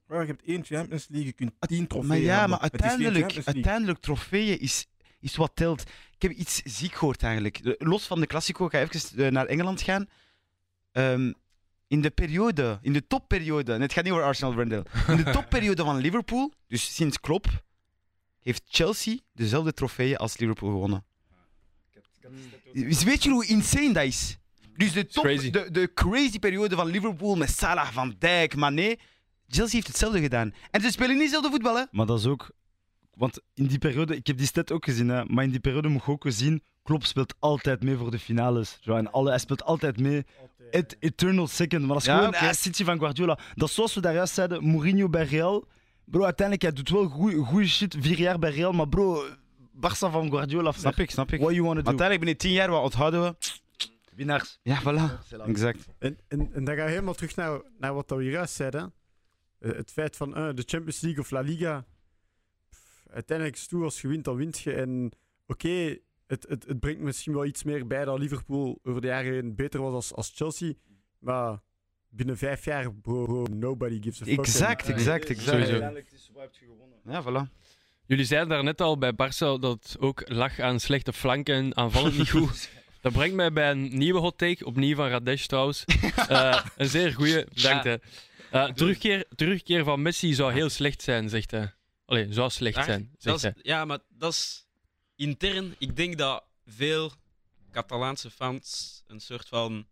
[0.08, 2.50] Maar je hebt één Champions League, je kunt tien trofeeën Maar ja, hebben.
[2.50, 4.86] maar uiteindelijk, uiteindelijk trofeeën is,
[5.20, 5.82] is wat telt.
[6.16, 7.76] Ik heb iets ziek gehoord eigenlijk.
[7.78, 10.08] Los van de Classico, ga even eh, naar Engeland gaan.
[10.92, 11.32] Ehm,
[11.88, 15.32] in de periode, in de topperiode, en het gaat niet over Arsenal Brendel, in de
[15.40, 17.64] topperiode van Liverpool, dus sinds Klopp,
[18.40, 21.06] heeft Chelsea dezelfde trofeeën als Liverpool gewonnen.
[22.74, 24.38] Weet je hoe insane dat is?
[24.78, 25.50] Dus de, top, crazy.
[25.50, 28.96] de, de crazy periode van Liverpool met Salah, Van Dijk, Mané,
[29.48, 30.54] Chelsea heeft hetzelfde gedaan.
[30.72, 31.84] En ze spelen niet hetzelfde voetbal, hè?
[31.92, 32.52] Maar dat is ook...
[33.14, 35.88] Want in die periode, ik heb die stat ook gezien, hè, maar in die periode
[35.88, 38.78] moet je ook zien, Klopp speelt altijd mee voor de finales.
[38.82, 40.24] Zo, en alle, hij speelt altijd mee.
[40.72, 42.46] Et, eternal second, maar dat is Ja, gewoon oké.
[42.46, 43.40] eh, City van Guardiola.
[43.56, 45.68] Dat is zoals we daar juist zeiden, Mourinho bij Real.
[46.06, 47.10] Bro, uiteindelijk, hij doet wel
[47.46, 49.24] goede shit, vier jaar bij Real, maar bro,
[49.76, 50.72] Barça van Guardiola.
[50.72, 51.40] Snap ik, snap ik.
[51.40, 51.74] What you do?
[51.74, 53.36] uiteindelijk binnen tien jaar, wat onthouden we?
[54.16, 54.60] Winnaars.
[54.64, 55.38] Ja, voilà.
[55.46, 55.88] Exact.
[55.98, 58.94] En, en, en dan ga je helemaal terug naar, naar wat we hier juist zeiden.
[59.60, 61.86] Eh, het feit van eh, de Champions League of La Liga.
[62.70, 64.74] Pff, uiteindelijk is het toe, als je wint, dan wint je.
[64.74, 65.12] En
[65.48, 65.98] oké,
[66.28, 69.56] het, het, het brengt misschien wel iets meer bij dat Liverpool over de jaren heen
[69.56, 70.74] beter was als, als Chelsea.
[71.20, 71.60] Maar
[72.10, 74.38] binnen vijf jaar, bro, bro, nobody gives a fuck.
[74.38, 75.68] Exact, En- exact, exact.
[75.68, 76.02] Sowieso.
[77.04, 77.52] Ja, voilà.
[78.08, 81.76] Jullie zeiden daar net al bij Barça dat het ook lag aan slechte flanken en
[81.78, 82.70] aanvallend niet goed.
[83.06, 85.84] Dat brengt mij bij een nieuwe hot take, opnieuw van Radesh trouwens.
[86.28, 87.84] Eh, een zeer goede, bedankt.
[87.84, 87.96] hè.
[88.52, 91.74] Eh, terugkeer, terugkeer van Messi zou heel slecht zijn, zegt hij.
[92.06, 93.64] Allee, zou slecht zijn, Dat zegt hij.
[93.64, 94.68] ja, maar dat is
[95.16, 95.76] intern.
[95.78, 97.12] Ik denk dat veel
[97.72, 99.88] Catalaanse fans een soort van.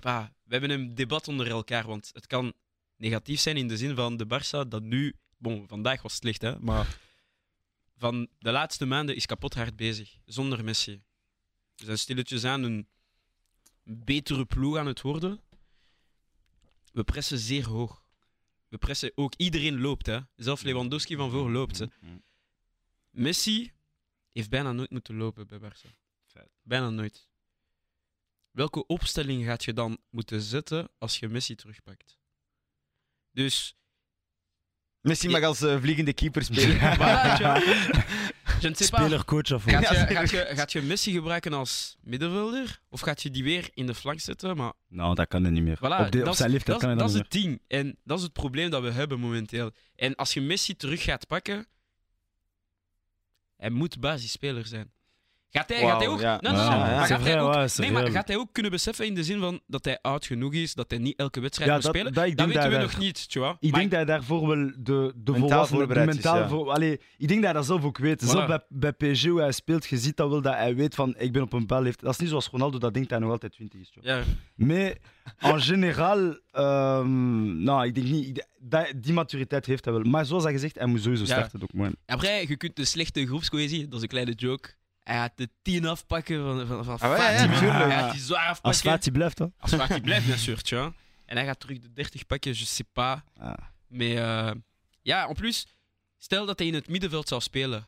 [0.00, 2.52] Pas, we hebben een debat onder elkaar, want het kan
[2.96, 5.14] negatief zijn in de zin van de Barça dat nu.
[5.38, 6.98] Bon, vandaag was het slecht, hè, maar
[7.96, 11.02] van de laatste maanden is kapot hard bezig, zonder Messi.
[11.76, 12.88] We zijn stilletjes aan een
[13.82, 15.40] betere ploeg aan het worden.
[16.92, 18.02] We pressen zeer hoog.
[18.68, 20.20] We pressen ook, iedereen loopt, hè.
[20.36, 21.78] Zelfs Lewandowski van voor loopt.
[21.78, 21.86] Hè.
[23.10, 23.72] Messi
[24.32, 25.90] heeft bijna nooit moeten lopen bij Barça.
[26.62, 27.28] Bijna nooit.
[28.50, 32.18] Welke opstelling gaat je dan moeten zetten als je Messi terugpakt?
[33.30, 33.76] Dus,
[35.00, 36.80] Messi mag als eh, vliegende keeper spelen.
[36.96, 37.38] vois.
[38.72, 38.84] je.
[38.84, 42.80] Speler-coach of Gaat je, gaat, je, gaat je Messi gebruiken als middenvelder?
[42.88, 44.56] Of gaat je die weer in de flank zetten?
[44.56, 45.76] Maar Nou, dat kan hij niet meer.
[45.78, 47.14] Voilà, op, de, op dat zijn is- leeftijd dat, kan is- hij dat dat is
[47.14, 47.62] niet het ding.
[47.82, 49.70] En dat is het probleem dat we hebben momenteel.
[49.96, 51.66] En als je Messi terug gaat pakken,
[53.56, 54.92] hij moet basisspeler zijn.
[55.56, 56.20] Gaat hij, gaat hij Wauw, ook...
[56.20, 56.38] ja.
[56.40, 58.12] Nee, nee, Ja, nee, ja, maar gaat hij ook- ouais, c'est nee, maar vrai.
[58.14, 60.90] gaat hij ook kunnen beseffen in de zin van dat hij oud genoeg is, dat
[60.90, 62.12] hij niet elke wedstrijd Ja, moet dat- spelen?
[62.12, 63.26] dat- Dat denk weten we dat nog niet.
[63.28, 66.48] Ik Maar denk dat hij daarvoor wel de, de Mentaal volwassenen, is, mentaal ja.
[66.48, 68.22] voor, allee, ik denk dat hij dat zelf ook weet.
[68.24, 68.26] Voilà.
[68.28, 71.14] Zelf bij, bij PSG, hoe hij speelt, je ziet dat wel dat hij weet van
[71.18, 72.00] ik ben op een bal heeft.
[72.00, 73.92] Dat is niet zoals Ronaldo dat denkt hij nog altijd 20 is.
[74.00, 74.22] Ja,
[74.54, 74.94] Maar
[75.38, 80.02] en generaal, ehm, nou, ik denk niet, dat, die maturiteit heeft hij wel.
[80.02, 81.30] Maar zoals hij gezegd, hij moet sowieso Ja.
[81.30, 81.62] starten.
[81.62, 81.94] Ook, man.
[82.06, 84.68] Après, je kunt de slechte groepscohesie, dat is een kleine joke.
[85.04, 87.46] Hij gaat de 10 afpakken van, van, van Ah, ja, ja.
[87.46, 88.90] Hij gaat die zwaar Als afpakken.
[88.90, 89.52] Fati blijft, hoor.
[89.58, 90.92] Als Fati blijft, bien sûr, tu vois.
[91.24, 93.20] En hij gaat terug de 30 pakken, je sais pas.
[93.36, 93.54] Ah.
[93.86, 94.54] Maar eh,
[95.02, 95.66] ja, en plus,
[96.18, 97.86] stel dat hij in het middenveld zou spelen.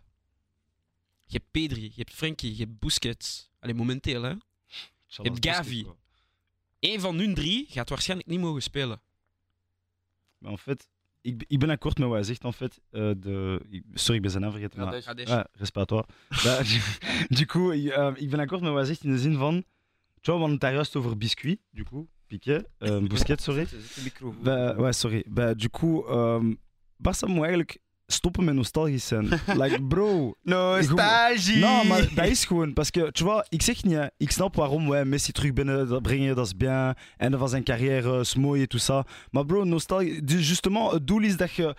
[1.24, 3.50] Je hebt Pedri, je hebt Frenkie, je hebt Busquets.
[3.60, 4.34] Allee, momenteel, hè.
[5.06, 5.86] Je hebt Gavi.
[6.80, 9.00] Eén van hun drie gaat waarschijnlijk niet mogen spelen.
[10.38, 10.88] Maar en fait,
[11.26, 12.80] ik, ik ben akkoord met wat hij zegt, en fait.
[12.90, 13.60] Eh, de,
[13.94, 14.78] sorry, ik ben zijn naam vergeten.
[14.80, 15.02] maar-.
[15.28, 15.48] Ja.
[16.44, 16.60] Bah,
[17.28, 19.64] du, coup, eh, ik ben akkoord met wat hij zegt in de zin van...
[20.20, 22.08] Tu vois, we hadden het daar juist over biscuit, du coup.
[22.26, 22.68] Piquet,
[23.08, 23.66] Busquets, sorry.
[24.42, 25.24] Bah, ouais, sorry.
[25.28, 26.54] Bah, du coup, ehm
[26.96, 29.28] Barça moet eigenlijk stoppen met nostalgisch zijn.
[29.46, 30.34] like, bro.
[30.42, 31.58] Nostalgie!
[31.58, 32.72] Non, maar dat is gewoon.
[32.72, 35.88] Parce que, tu vois, ik zeg niet, hè, ik snap waarom wij Messi terug binnen
[35.88, 36.94] dat brengen, dat is bien.
[37.16, 39.10] Einde van zijn carrière, is mooi en tout ça.
[39.30, 40.24] Maar bro, nostalgie.
[40.24, 41.76] Dus justement, het doel is dat je,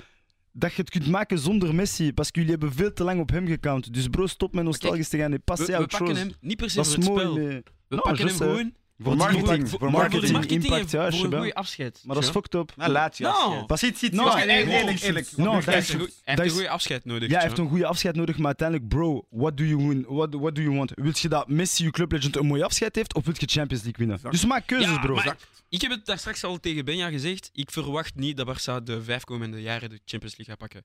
[0.51, 2.13] dat je het kunt maken zonder Messi.
[2.13, 3.93] Parce que jullie hebben veel te lang op hem gecount.
[3.93, 6.29] Dus bro, stop met nostalgisch te gaan en We, passer we autre pakken chose.
[6.29, 7.35] hem niet per se Dat voor het mooi, spel.
[7.35, 9.69] We Non, pakken je hem gewoon Voor marketing.
[9.69, 10.31] Voor marketing.
[10.31, 12.01] marketing impact, ja, voor een goede afscheid.
[12.05, 12.73] Maar dat is fucked up.
[12.75, 13.29] Nou, laat je No.
[13.29, 13.67] afscheid.
[13.67, 14.33] Pas Ziet, ziet, No, ziet.
[14.45, 15.07] nee, Eerlijk, eerlijk, nee.
[15.09, 15.37] eerlijk.
[15.37, 15.93] No, Hij heeft is-
[16.25, 17.29] een goede afscheid nodig.
[17.29, 20.05] Ja, hij heeft een goede afscheid nodig, maar uiteindelijk, bro, what do you win?
[20.07, 20.91] What, what do you want?
[20.95, 23.97] Wil je dat Messi, je clublegend, een mooie afscheid heeft, of wil je Champions League
[24.05, 24.15] winnen?
[24.15, 24.33] Exact.
[24.33, 25.15] Dus maak keuzes, Ja, bro.
[25.15, 25.37] maar
[25.69, 27.49] ik heb het daar straks al tegen Benja gezegd.
[27.53, 30.83] Ik verwacht niet dat Barça de vijf komende jaren de Champions League gaat pakken.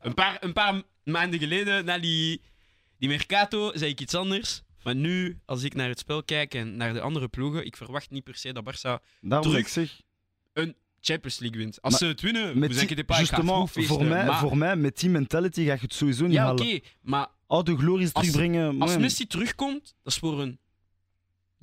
[0.00, 2.40] Een paar, een paar maanden geleden, na die,
[2.98, 4.62] die Mercato, zei ik iets anders.
[4.82, 8.10] Maar nu, als ik naar het spel kijk en naar de andere ploegen, ik verwacht
[8.10, 9.66] niet per se dat Barça Daarom Terug.
[9.66, 10.00] ik zeg,
[11.00, 11.82] Champions League wint.
[11.82, 14.98] Als Maar ze het winnen, pas, ik ga justement, voor mij, maar, voor mij, met
[15.00, 16.80] die mentality ga je het sowieso niet ja, oké, halen.
[17.00, 18.80] maar Oude glories Als- terugbrengen.
[18.80, 19.00] als man.
[19.00, 20.58] Messi terugkomt, dat is voor een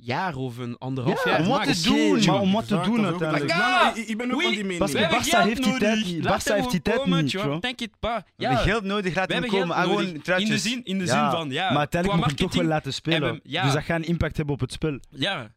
[0.00, 1.40] jaar of een anderhalf Ja, jaar.
[1.40, 3.50] om wat te doen, maar om wat te doen dat uiteindelijk.
[3.50, 4.90] Ja, Ja, ik, ben ook van die mening.
[4.90, 7.62] Geld heeft die tijd hem heeft die gewoon tijd niet.
[7.62, 8.22] Denk het pas.
[8.36, 9.74] We hebben geld nodig, laat hem hebben komen.
[9.76, 12.30] geld Ah, gewoon In de zin, in de Ja, zin van, ja, maar uiteindelijk qua
[12.30, 13.22] moet je toch wel laten spelen.
[13.22, 13.62] hebben- ja.
[13.64, 14.98] Dus dat gaat een impact hebben op het spel.
[15.10, 15.52] Ja,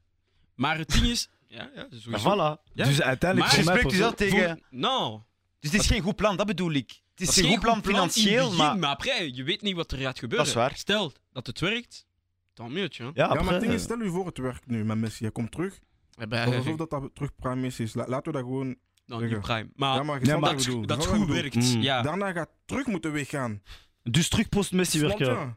[0.55, 1.29] maar het ding is...
[1.47, 2.29] Ja, ja, sowieso.
[2.35, 2.71] Voilà.
[2.73, 2.85] Ja.
[2.85, 4.63] Dus uiteindelijk Maar spreekt dus al persoonlijk- tegen...
[4.69, 5.19] Nou,
[5.59, 6.89] Dus het is geen goed plan, dat bedoel ik.
[7.11, 8.77] Het is dat geen goed plan financieel, maar...
[8.77, 10.45] maar après, je weet niet wat er gaat gebeuren.
[10.45, 10.75] Dat is waar.
[10.75, 12.05] Stel dat het werkt,
[12.53, 13.03] dan moet je.
[13.03, 15.23] Ja, Ja, maar het ding is, eh, stel u voor het werkt nu met Messi.
[15.23, 15.79] Hij komt terug.
[16.11, 17.93] We hebben Alsof dat, dat terug prime Messi is.
[17.93, 18.75] La- Laten we dat gewoon...
[19.05, 19.69] nou, niet prime.
[19.75, 21.55] Maar, ja, maar je nee, ik dat Je het snapt goed ik werkt.
[21.55, 21.81] Mm.
[21.81, 22.01] Ja.
[22.01, 23.61] Daarna gaat terug moeten weggaan.
[24.03, 25.39] Dus terug post Messi Snap werken.
[25.39, 25.53] je?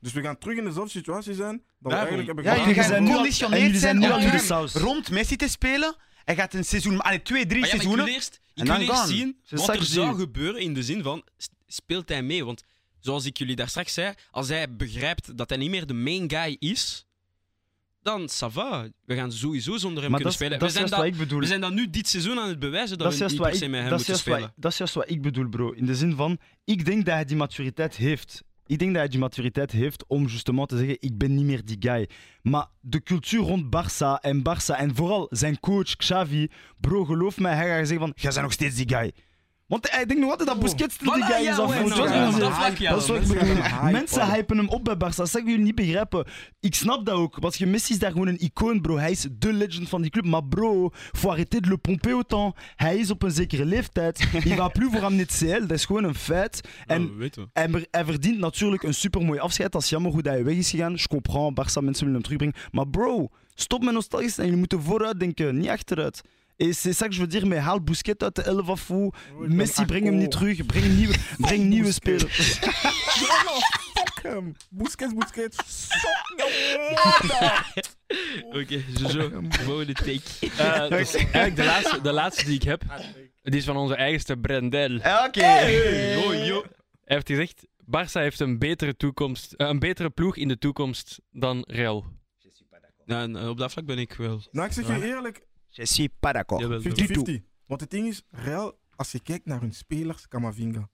[0.00, 1.56] Dus we gaan terug in dezelfde situatie zijn.
[1.56, 1.98] Dat we Daarom.
[2.08, 4.74] eigenlijk hebben Ja, jullie gaan geconditioneerd zijn zijn nu om saus.
[4.74, 5.96] rond Messi te spelen.
[6.24, 8.04] Hij gaat een seizoen, allee, twee, drie ja, maar ik seizoenen.
[8.04, 10.82] wil eerst, ik En wil dan eerst zien wat er je zou gebeuren in de
[10.82, 11.22] zin van,
[11.66, 12.44] speelt hij mee?
[12.44, 12.64] Want
[13.00, 16.30] zoals ik jullie daar straks zei, als hij begrijpt dat hij niet meer de main
[16.30, 17.06] guy is,
[18.02, 18.88] dan ça va.
[19.04, 20.58] We gaan sowieso zonder hem Maar kunnen dat, spelen.
[20.58, 21.40] dat We zijn, dat, ik bedoel.
[21.40, 23.90] we zijn dat nu dit seizoen aan het bewijzen dat, we niet se met hem
[23.90, 24.40] dat is moeten spelen.
[24.40, 25.70] wat- dat is juist wat ik bedoel, bro.
[25.70, 28.42] In de zin van, ik denk dat hij die maturiteit heeft.
[28.66, 31.64] Ik denk dat hij die maturiteit heeft om justement te zeggen, ik ben niet meer
[31.64, 32.08] die guy.
[32.42, 36.48] Maar de cultuur rond Barça en Barça en vooral zijn coach Xavi,
[36.80, 39.12] bro, geloof mij, hij gaat zeggen van, jij bent nog steeds die guy.
[39.68, 41.58] Want hij denkt nog altijd dat Busquets de Voilà, guy is.
[41.58, 42.68] af.
[42.68, 44.56] ik ik Mensen hypen.
[44.56, 45.16] Hem op bij Barça.
[45.16, 46.26] Dat zeggen jullie niet begrijpen.
[46.60, 47.36] Ik snap dat ook.
[47.38, 48.96] Want je Messi is daar gewoon een icoon, bro.
[48.96, 50.24] Hij is de legend van die club.
[50.24, 52.54] Maar bro, faut arrêter de le pomper autant.
[52.76, 54.28] Hij is op een zekere leeftijd.
[54.44, 55.60] Il va plus voor amener het CL.
[55.60, 56.60] Dat is gewoon een feit.
[56.86, 57.12] En
[57.90, 59.72] hij, verdient natuurlijk een supermooi afscheid.
[59.72, 60.92] Dat is jammer hoe dat hij weg is gegaan.
[60.92, 62.56] Je comprends, Barça, mensen willen hem terugbrengen.
[62.70, 64.46] Maar bro, stop met nostalgisch zijn.
[64.46, 66.22] Jullie moeten vooruit denken, niet achteruit.
[66.60, 68.88] Et c'est ça que je veux dire, mais haal Busquets uit de elf af.
[68.88, 69.12] hoe.
[69.40, 70.66] ben Messi, breng hem niet terug.
[70.66, 71.14] Breng nieuwe,
[71.46, 72.58] breng nieuwe spelers.
[73.98, 74.56] Fuck hem.
[74.70, 75.86] Busquets, Busquets.
[78.52, 79.30] Oké, zo.
[79.48, 80.20] Volgende take.
[80.58, 82.82] Eh, dus eigenlijk de laatste, de laatste die ik heb,
[83.42, 84.90] die is van onze eigenste Brendel.
[84.90, 85.58] Ja, Oké.
[86.44, 86.64] Yo.
[87.04, 91.20] Hij heeft gezegd, Barça heeft een betere, toekomst, eh, een betere ploeg in de toekomst
[91.30, 92.04] dan Real.
[93.04, 94.40] Nou, en, eh, op dat vlak ben ik wel.
[94.50, 96.60] Nou, ik zeg je eerlijk, Je suis pas d'accord.
[96.62, 97.42] Jawel, 50-50.
[97.66, 100.88] Want het ding is, Real, als je kijkt naar hun spelers, Camavinga,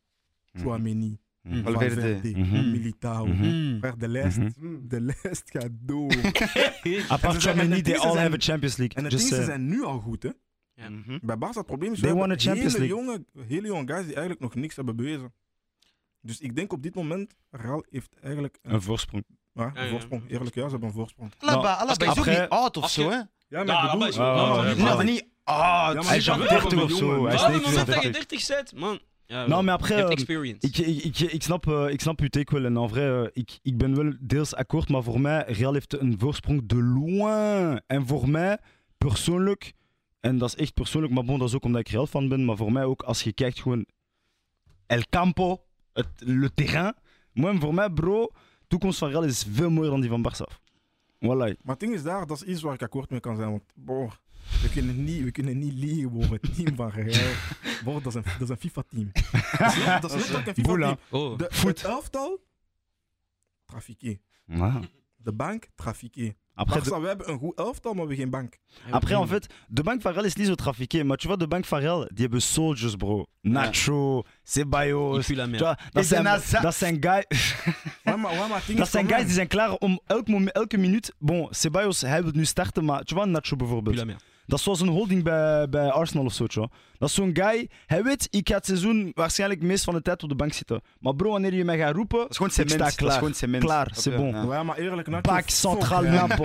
[0.52, 1.62] Chouameni, Mhm.
[1.62, 2.00] Valverde.
[2.00, 2.70] Valverde, Mhm.
[2.70, 3.42] Militao, Mhm.
[3.42, 3.78] Hmm.
[3.78, 4.76] Frère, de lijst, Mhm.
[4.88, 6.12] de lijst gaat door.
[6.12, 6.16] À
[7.14, 8.96] En part ze zijn- Chamini, en they all have a Champions League.
[8.96, 10.30] En het ding is, ze zijn nu al goed, hè.
[10.74, 10.88] Ja.
[10.90, 11.18] Mhm.
[11.22, 13.04] Bij Barca het probleem is, They we won hebben a Champions hele League.
[13.32, 15.32] jonge, hele jonge guys die eigenlijk nog niks hebben bewezen.
[16.20, 19.24] Dus ik denk op dit moment, Real heeft eigenlijk een, Een voorsprong.
[19.52, 19.90] ja, een Ja, ja.
[19.90, 20.30] voorsprong.
[20.30, 21.32] Eerlijk, ja, ze hebben een voorsprong.
[21.38, 23.20] Alaba, Alaba is ook niet oud of zo, hè?
[23.54, 23.98] Ja, maar Ja, ik bedoel...
[23.98, 26.90] maar is- Ah, ja, maar niet maar Hij is je al kan 30 wel of
[26.92, 27.24] zo.
[27.26, 28.12] Hij is niet hij 34.
[28.12, 28.98] 30 zet, man.
[29.26, 30.66] Ja, Nou, maar je après, ehm, experience.
[30.66, 32.64] Ik, ik, ik, ik, snap, eh, ik snap uw take wel.
[32.64, 34.88] En en vrai, eh, ik, ik ben wel deels akkoord.
[34.88, 37.82] Maar voor mij, Real heeft een voorsprong de loin.
[37.86, 38.58] En voor mij,
[38.98, 39.72] persoonlijk,
[40.20, 42.44] en dat is echt persoonlijk, maar bon, dat is ook omdat ik Real fan ben.
[42.44, 43.86] Maar voor mij ook, als je kijkt gewoon
[44.86, 45.62] El Campo,
[45.92, 46.94] het le terrain.
[47.32, 50.63] Moi, voor mij, bro, de toekomst van Real is veel mooier dan die van Barça.
[51.18, 51.60] Voilà.
[51.62, 53.50] Maar het ding is daar, dat is iets waar ik akkoord mee kan zijn.
[53.50, 54.10] Want, boh,
[54.62, 57.32] we kunnen niet, we kunnen niet liegen boven het team van Real.
[57.84, 59.10] Boh, dat is een, dat is een FIFA-team.
[60.00, 60.54] Dat is letterlijk een.
[60.54, 60.98] FIFA-team.
[61.10, 61.38] Oh.
[61.38, 61.48] De.
[61.50, 62.40] Het elftal,
[63.66, 64.20] trafiqué.
[65.16, 66.34] De bank, trafiqué.
[66.56, 68.58] Après, de- Barca, we hebben een goed elftal, maar we hebben geen bank.
[68.90, 71.02] Après, en fait, de Bank Farrell is niet zo trafiqué.
[71.04, 73.26] Maar tu vois, de Bank Farrell, die hebben soldiers, bro.
[73.40, 75.16] Nacho, Ceballos.
[75.92, 76.22] Dat zijn,
[76.62, 77.54] dat zijn guys.
[78.76, 81.14] Dat zijn guys die zijn klaar om elk moment, elke minuut.
[81.18, 83.96] Bon, Ceballos, hij wil nu starten, maar tu vois, Nacho bijvoorbeeld.
[84.46, 86.66] Dat is zoals een holding bij, bij Arsenal of zo, tjo.
[86.98, 90.02] Dat is zo'n guy, hij weet, ik ga het seizoen waarschijnlijk het meest van de
[90.02, 90.80] tijd op de bank zitten.
[91.00, 92.70] Maar bro, wanneer je mij gaat roepen, Dat is gewoon ik cement.
[92.72, 93.18] sta Dat is klaar.
[93.18, 93.64] gewoon cement.
[93.64, 94.30] Klaar, Snap c'est bon.
[94.48, 94.54] Ja.
[94.56, 95.32] Ja, maar eerlijk, Nacho.
[95.34, 96.14] Fuck centraal hem.
[96.14, 96.44] Napel.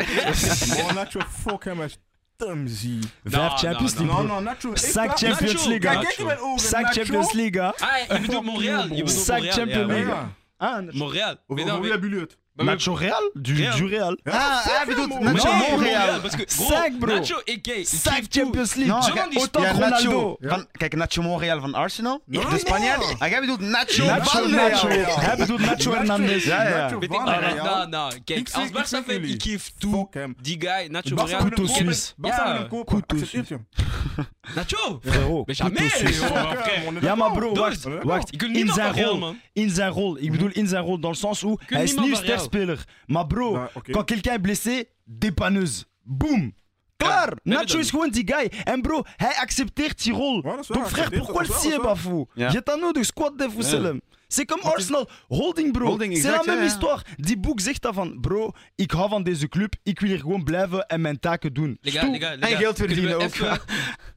[0.96, 1.98] Nacho, fuck hem als
[2.38, 3.00] Tumzie.
[3.24, 4.28] Vijf Champions League, Nou, bro.
[4.28, 4.76] nou, Nacho.
[4.76, 6.04] Zak Champions League, Kijk, hè.
[6.04, 6.60] kijk in mijn ogen.
[6.68, 6.94] Zak.
[6.94, 7.62] Champions League.
[7.62, 7.74] Ah,
[8.08, 8.82] je bedoelt Montreal.
[8.82, 9.52] Zak Montreal.
[9.54, 10.14] Champions League.
[10.58, 11.36] Ah, Montreal.
[11.48, 12.38] Hoe hebben jullie het?
[12.66, 13.30] Nacho Real?
[13.34, 13.78] Du, Real.
[13.78, 14.18] du Real.
[14.24, 15.58] Ah, hij bedoelt hem, Nacho man.
[15.60, 16.20] Nee, Montreal.
[16.20, 17.14] Parce que, bro, Zak, bro.
[17.16, 18.42] Nacho, ik, ik, ik Zak geef toe.
[18.42, 18.94] Champions League.
[18.94, 19.96] Nou, Zo kijk, van die autant ja, Ronaldo.
[19.96, 20.38] Nacho.
[20.40, 20.50] Ja.
[20.50, 22.22] Van, kijk, Nacho Monreal van Arsenal.
[22.26, 22.58] No, de no.
[22.58, 23.16] Spanjaard.
[23.20, 24.88] En jij bedoelt Nacho, Nacho, van Nacho.
[24.88, 25.20] Real.
[25.20, 26.46] Hij bedoelt Nacho Hernandez.
[26.46, 26.78] Ja, ja.
[26.78, 27.66] Nacho Weet ik, van ah, Real.
[27.66, 29.34] nou, nou, Ik kijk, zeg- als ik Barca zeg fan, jullie.
[29.34, 29.94] ik geef toe.
[29.96, 30.36] Fuck hem.
[30.42, 31.28] Die guy, Nacho Barca Montreal.
[31.28, 31.84] wil hem Couteau kopen.
[31.96, 32.14] Suisse.
[32.18, 32.60] Barca wil Ja.
[32.60, 32.86] hem kopen.
[32.86, 33.89] Couteau Accepteert je hem?
[34.56, 35.00] Nacho!
[35.04, 35.90] Frérot, Mais couteau jamais!
[35.90, 36.18] suisse.
[36.20, 36.76] joh, Fuck frère.
[36.76, 37.58] hem, on est Ja, maar bro, d'accord.
[37.58, 38.28] wacht, On est wacht.
[38.32, 39.40] Je kunt In niemand zijn van Real, rol, man.
[39.54, 40.18] in zijn rol.
[40.20, 42.38] Ik bedoel in zijn rol, dans le sens où hij is niemand nu van Real.
[42.40, 42.84] sterspeler.
[43.06, 43.92] Maar bro, Ja, oké.
[43.92, 45.84] quand quelqu'un est blessé, dépanneuse.
[46.04, 46.56] Boom.
[46.98, 47.34] Klaar.
[47.44, 48.52] nee, Nacho dat- is gewoon die guy.
[48.64, 50.42] En bro, hij accepteert die rol.
[50.44, 52.00] Ja, dat is waar, Donc frère, accepteert pourquoi dat, le dat is sier waar, pas
[52.02, 52.52] fou Ja.
[52.52, 54.02] Je t'en nodig, squad def ou selem.
[54.32, 55.08] C'est comme Arsenal.
[55.28, 55.86] Holding, bro.
[55.86, 57.04] Holding, C'est la même histoire.
[57.18, 59.74] Die boek zegt dat van, bro, ik hou van deze club.
[59.84, 61.78] Ik wil hier gewoon blijven en mijn taken doen.
[61.82, 63.22] Gars, les En geld verdienen ook.
[63.22, 63.50] even-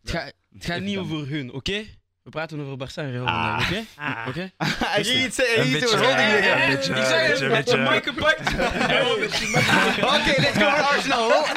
[0.03, 1.85] Het gaat- het gaat niet over hun, oké?
[2.22, 3.85] We praten over Barça en Real vandaag, oké?
[4.29, 4.53] Oké?
[4.85, 8.48] Hij ging iets beetje, over holding Ik zeg een het, beetje, de een mic gepakt.
[10.05, 11.33] Oké, let's go Arsenal.
[11.33, 11.48] hoor.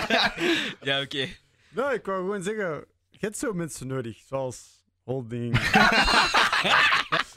[0.82, 1.28] Ja, oké.
[1.70, 4.58] Nou, ik wou gewoon zeggen, je hebt zo mensen nodig, zoals
[5.04, 5.58] Holding.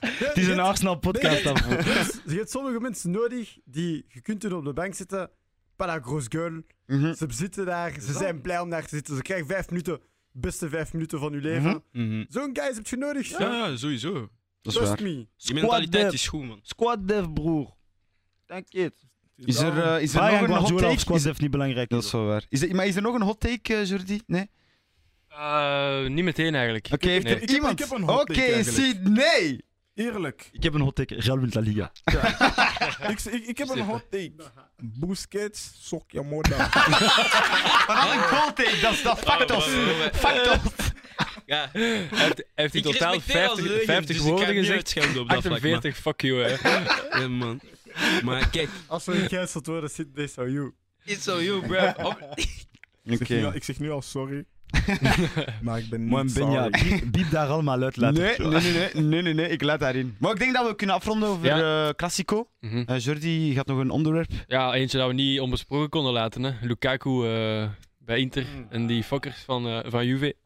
[0.00, 1.72] Het is een Arsenal podcast daarvoor.
[2.32, 5.30] Je hebt sommige mensen nodig die je kunt doen op de bank zitten.
[5.76, 6.64] Pas la grosse gueule.
[6.86, 7.14] Mhm.
[7.14, 9.16] Ze zitten daar, ze zijn blij om daar te zitten.
[9.16, 10.00] Ze krijgen vijf minuten,
[10.32, 11.82] beste vijf minuten van je leven.
[11.92, 12.24] Mhm.
[12.28, 13.28] Zo'n guys heb je nodig.
[13.38, 14.12] Ja, ja, sowieso.
[14.62, 15.26] Dat is Trust me.
[15.36, 16.58] Die mentaliteit is goed, man.
[16.62, 17.76] Squad def, broer.
[18.46, 18.96] T'inquiète.
[19.36, 20.98] Is er, eh, is er nog een hot take?
[20.98, 22.44] squad Is- def niet belangrijk Dat is wel waar.
[22.48, 24.20] Is er, maar is er nog een hot take, eh, Jordi?
[24.26, 24.50] Nee?
[25.30, 26.86] Oké, Eh, niet meteen eigenlijk.
[26.86, 27.34] heeft Nee.
[27.34, 27.72] er Ik heb- iemand...
[27.80, 29.60] ik heb een hot Oké, eigenlijk.
[29.98, 30.48] Eerlijk.
[30.52, 31.14] Ik heb een hot take.
[31.14, 31.92] Real wint La Liga.
[33.08, 34.32] Ik, ik, ik heb een hot take.
[34.76, 36.56] Busquets, sok je moeder.
[36.56, 36.70] Maar
[37.86, 39.66] dat een goal take, dat is dat factos.
[40.12, 40.72] Factos.
[41.46, 44.54] Ja, Hij heeft, hij heeft in totaal respecteer als 50, legend, 50 dus ik woorden
[44.54, 44.96] gezegd.
[45.18, 46.56] op dat vlak, 48, fuck you, hè.
[47.20, 47.60] Ja, man.
[48.24, 50.72] Maar kijk, Als we gecanceld worden, zit deze on you.
[51.04, 51.92] it's on you, bro.
[52.04, 52.32] Op-
[53.04, 53.56] Ik, zeg nu al, Oké.
[53.56, 54.44] ik zeg nu al sorry.
[55.62, 58.22] maar ik ben niet Benja, biep, biep daar allemaal uit later.
[58.22, 60.16] Nee, nee, nee, nee, nee, nee, nee, ik laat daarin.
[60.18, 62.48] Maar ik denk dat we kunnen afronden over eh Classico.
[62.60, 62.82] Mhm.
[62.86, 64.30] Eh, Jordi gaat nog een onderwerp.
[64.46, 66.42] Ja, eentje dat we niet onbesproken konden laten.
[66.42, 66.52] Hè.
[66.60, 70.36] Lukaku eh, bij Inter en die fuckers van, eh, van Juve.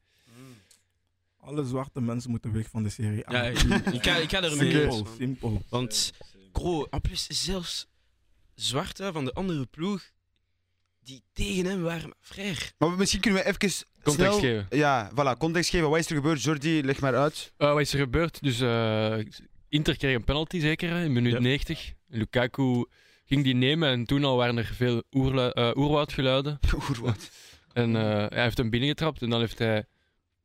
[1.40, 3.28] Alle zwarte mensen moeten weg van de serie.
[3.28, 3.32] A.
[3.32, 3.58] Ja, ik,
[3.98, 4.70] ik ga, ik ga er mee.
[4.70, 5.62] simpel, simpel.
[5.68, 6.12] Want,
[6.52, 7.87] bro, en plus zelfs
[8.54, 10.11] zwarte van de andere ploeg
[11.04, 12.60] die tegen hem waren, maar frère.
[12.78, 13.58] Maar misschien kunnen we even
[14.02, 14.66] Context snel- geven.
[14.78, 15.90] Ja, voilà, context geven.
[15.90, 16.42] Wat is er gebeurd?
[16.42, 17.52] Jordi, leg maar uit.
[17.56, 18.42] Eh, wat is er gebeurd?
[18.42, 19.18] Dus eh,
[19.68, 21.38] Inter kreeg een penalty zeker, in minuut Ja.
[21.38, 21.92] 90.
[22.08, 22.84] Lukaku
[23.24, 26.58] ging die nemen en toen al waren er veel oerlu- eh, oerwoudgeluiden.
[26.88, 27.30] Oerwoud.
[27.72, 29.84] En eh, hij heeft hem binnengetrapt en dan heeft hij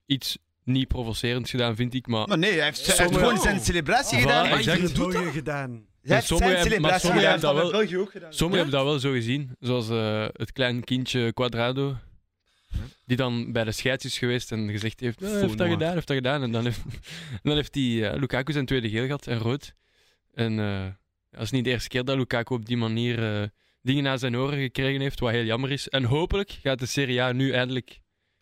[0.05, 2.07] iets niet provocerends gedaan, vind ik.
[2.07, 4.45] Maar Maar nee, hij heeft, hij heeft gewoon zijn celebratie gedaan.
[4.45, 4.81] Exact.
[4.81, 5.33] doet België dat?
[5.33, 5.85] gedaan.
[6.07, 8.33] Sommigen zijn hebben- maar sommigen hebben dat wel- België ook gedaan.
[8.33, 11.95] Sommigen hebben dat wel zo gezien, zoals eh, het klein kindje Quadrado.
[13.05, 16.07] Die dan bij de scheids is geweest en gezegd heeft: "Eh, heeft dat gedaan, heeft
[16.07, 16.41] dat gedaan.
[16.43, 16.79] En dan heeft,
[17.31, 19.73] en dan heeft die, eh, Lukaku zijn tweede geel gehad en rood.
[20.33, 20.85] En eh
[21.31, 23.47] dat is niet de eerste keer dat Lukaku op die manier eh,
[23.81, 25.89] dingen naar zijn oren gekregen heeft, wat heel jammer is.
[25.89, 27.99] En hopelijk gaat de Serie A nu eindelijk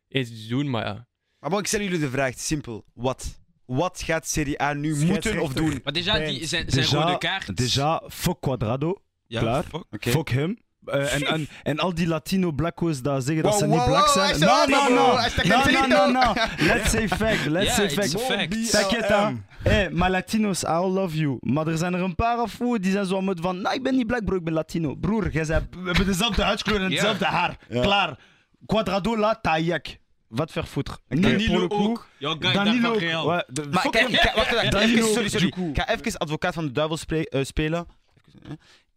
[0.08, 1.08] eens iets doen, maar ja.
[1.40, 2.86] Maar ik stel jullie de vraag, simpel.
[2.94, 3.40] Wat?
[3.66, 5.82] Wat gaat Serie A nu moeten of doen?
[5.84, 7.62] Maar déjà, die, zijn, zijn Déjà, rode kaart.
[7.62, 9.02] déjà, fuck Quadrado.
[9.28, 9.64] ja, klaar.
[9.64, 9.86] fuck.
[10.12, 10.58] Fuck hem.
[10.86, 14.08] Eh, en, en, en al die Latino blackos daar zeggen dat Wow, ze niet black
[14.08, 14.40] zijn.
[14.40, 15.18] No, no, no.
[15.18, 15.88] hij is No, no, ritmo.
[15.88, 16.34] no, no.
[16.58, 17.46] Let's say fact.
[17.46, 18.22] Let's say fact.
[18.22, 18.52] fact.
[18.72, 19.46] T'inquiète, hein.
[19.64, 21.38] Hé, maar Latino's, I all love you.
[21.42, 23.84] Maar er zijn er een paar af die zijn zo aan het van, nou, ik
[23.84, 24.96] ben niet black, bro, ik ben Latino.
[24.96, 27.58] Broer, jij zei, we hebben dezelfde huidskleur en hetzelfde haar.
[27.70, 28.20] Klaar.
[28.66, 30.00] Quadrado, la, taillek.
[30.28, 30.98] Wat verfoutre.
[31.08, 31.88] Nee, pour Danilo le coup.
[31.90, 32.08] ook.
[32.18, 33.00] Jouw guy daar Danilo ook.
[33.00, 34.12] De- Maar kijk, hem.
[34.12, 35.48] kijk, wacht even, Danilo, even, sorry, sorry.
[35.70, 37.88] Ik ga even advocaat van de duivel eh, spelen.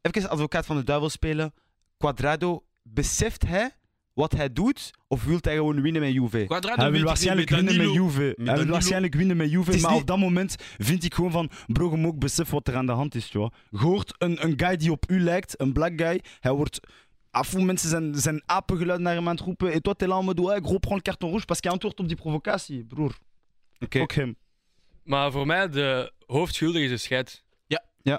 [0.00, 1.54] Even, advocaat van de duivel spelen.
[1.96, 3.76] Quadrado, beseft hij
[4.18, 4.90] wat hij doet?
[5.08, 6.44] Of wil hij gewoon winnen met Juve?
[6.46, 8.36] Quadrado Hij wil waarschijnlijk winnen met Juve.
[8.42, 9.80] Hij wil waarschijnlijk winnen met Juve.
[9.80, 11.50] Maar op dat moment vind ik gewoon van...
[11.66, 13.28] Bro, je moet ook beseffen wat er aan de hand is.
[13.28, 13.52] Joh.
[13.70, 16.22] Je hoort een, een guy die op u lijkt, een black guy.
[16.40, 16.80] Hij wordt
[17.38, 19.72] Afou, mensen zijn, zijn apengeluid naar hem aan het roepen.
[19.72, 22.00] Et toi, t'es là en mode, ouais, gros, prends le carton rouge, parce qu'il antwoordt
[22.00, 23.18] op die provocatie, broer.
[23.80, 24.00] Oké.
[24.00, 24.36] Ook hem.
[25.02, 27.44] Maar voor mij, de hoofdschuldige is de scheid.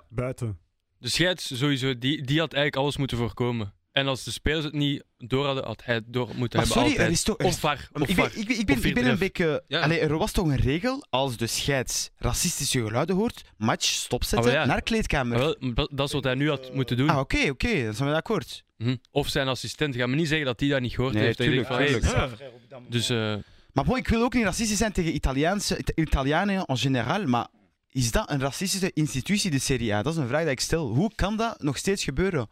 [0.09, 0.57] Buiten.
[0.97, 3.73] De scheid, sowieso, die, die had eigenlijk alles moeten voorkomen.
[3.91, 6.67] En als de spelers het niet door hadden, had hij het door moeten Maar hebben
[6.67, 7.07] sorry, altijd.
[7.07, 7.39] er is toch...
[7.39, 9.63] er is- Of VAR, of ik, ben, ik, ben, ik, ben, ik ben een beetje...
[9.67, 9.81] Ja.
[9.81, 14.55] Allee, er was toch een regel, als de scheids racistische geluiden hoort, match stopzetten, Ah,
[14.57, 14.65] ja.
[14.65, 15.37] naar kleedkamer.
[15.37, 17.09] Ah, wel, dat- is wat hij nu had moeten doen.
[17.09, 18.63] Ah, oké, oké, dan zijn we akkoord.
[18.79, 18.95] Mhm.
[19.11, 19.95] Of zijn assistent.
[19.95, 21.37] Ga me niet zeggen dat hij dat niet gehoord Nee, heeft.
[21.37, 22.37] Dat je tuurlijk, denkt van, hey,
[22.69, 22.91] tuurlijk.
[22.91, 23.35] Dus eh,
[23.73, 27.47] Maar bon, ik wil ook niet racistisch zijn tegen Italiaanse, Ita- Italianen in generaal, maar
[27.91, 30.01] is dat een racistische institutie, de Serie A?
[30.01, 30.87] Dat is een vraag die ik stel.
[30.87, 32.47] Hoe kan dat nog steeds gebeuren?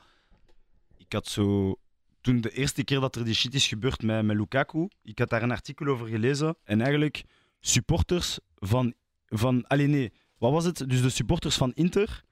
[0.97, 1.75] Ik had zo...
[2.21, 5.29] Toen de eerste keer dat er die shit is gebeurd met, met Lukaku, ik had
[5.29, 6.55] daar een artikel over gelezen.
[6.63, 7.23] En eigenlijk,
[7.59, 8.93] supporters van...
[9.25, 10.83] van allee, nee, wat was het?
[10.89, 12.23] Dus de supporters van Inter,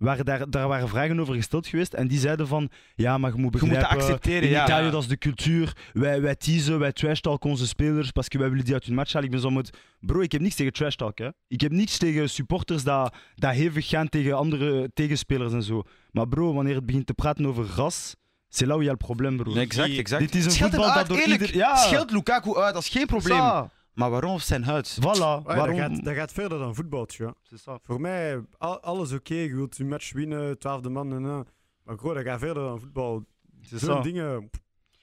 [0.00, 1.94] waren daar, daar waren vragen over gesteld geweest.
[1.94, 3.98] En die zeiden van, ja, maar je moet Je moet begrijpen...
[3.98, 4.64] dat accepteren, In ja.
[4.64, 5.76] Italië, dat is de cultuur.
[5.92, 9.12] Wij, wij teasen, wij trashtalken onze spelers, parce que wij willen die uit hun match
[9.12, 9.28] halen.
[9.28, 9.70] Ik ben zo met...
[10.00, 11.28] Bro, ik heb niks tegen trashtalk, hè.
[11.48, 15.82] Ik heb niks tegen supporters dat, dat hevig gaan tegen andere tegenspelers en zo.
[16.10, 18.14] Maar bro, wanneer het begint te praten over ras,
[18.48, 19.52] c'est là où il y a le probleem, bro.
[19.52, 20.22] Nee, exact, exact.
[20.22, 21.40] Dit is een Scheld voetbal uit, dat door eerlijk.
[21.40, 21.56] ieder...
[21.56, 23.38] Ja, Scheld Lukaku uit, dat is geen probleem.
[23.38, 23.79] ça.
[24.00, 24.98] Maar waarom op zijn huid?
[25.00, 25.76] Voilà, ja, waarom...
[25.76, 27.82] dat, gaat, dat gaat verder dan voetbal, ça.
[27.82, 29.34] Voor mij, al- alles oké.
[29.34, 31.40] Je wilt je match winnen, twaalfde man en eh.
[31.84, 33.24] Maar dat gaat verder dan voetbal.
[33.60, 34.50] Zo'n dingen.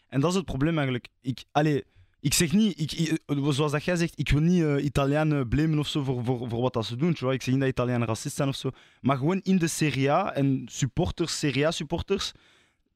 [0.07, 1.07] En dat is het probleem eigenlijk.
[1.21, 1.83] Ik, allee,
[2.19, 5.79] ik zeg niet, ik, ik- zoals dat jij zegt, ik wil niet eh, Italianen blamen
[5.79, 7.15] of zo voor, voor, voor wat dat ze doen.
[7.15, 7.33] vois.
[7.33, 8.69] Ik zeg niet dat Italianen racist zijn of zo.
[9.01, 12.31] Maar gewoon in de Serie A en supporters, Serie A supporters,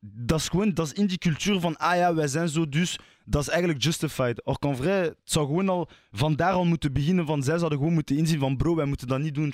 [0.01, 2.99] dat is gewoon dat is in die cultuur van, ah ja, wij zijn zo, dus
[3.25, 4.45] dat is eigenlijk justified.
[4.45, 7.77] Or qu'en vrai, het zou gewoon al van daar al moeten beginnen, van zij zouden
[7.77, 9.53] gewoon moeten inzien van, bro, wij moeten dat niet doen.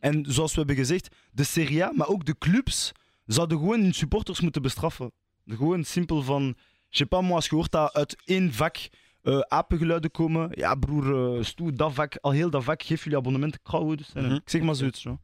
[0.00, 2.92] En zoals we hebben gezegd, de Serie A, maar ook de clubs,
[3.26, 5.12] zouden gewoon hun supporters moeten bestraffen.
[5.46, 6.54] Gewoon simpel van, je
[6.88, 8.76] sais pas, moi, als je hoort dat uit één vak
[9.22, 13.18] eh, apengeluiden komen, ja broer, eh stoe, dat vak, al heel dat vak, geef jullie
[13.18, 13.98] abonnementen, krauwen.
[14.14, 14.34] Mhm.
[14.34, 15.00] Ik zeg maar zoiets.
[15.00, 15.18] Zo.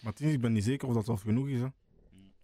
[0.00, 1.60] Maar het is, ik ben niet zeker of dat al genoeg is.
[1.60, 1.66] Hè.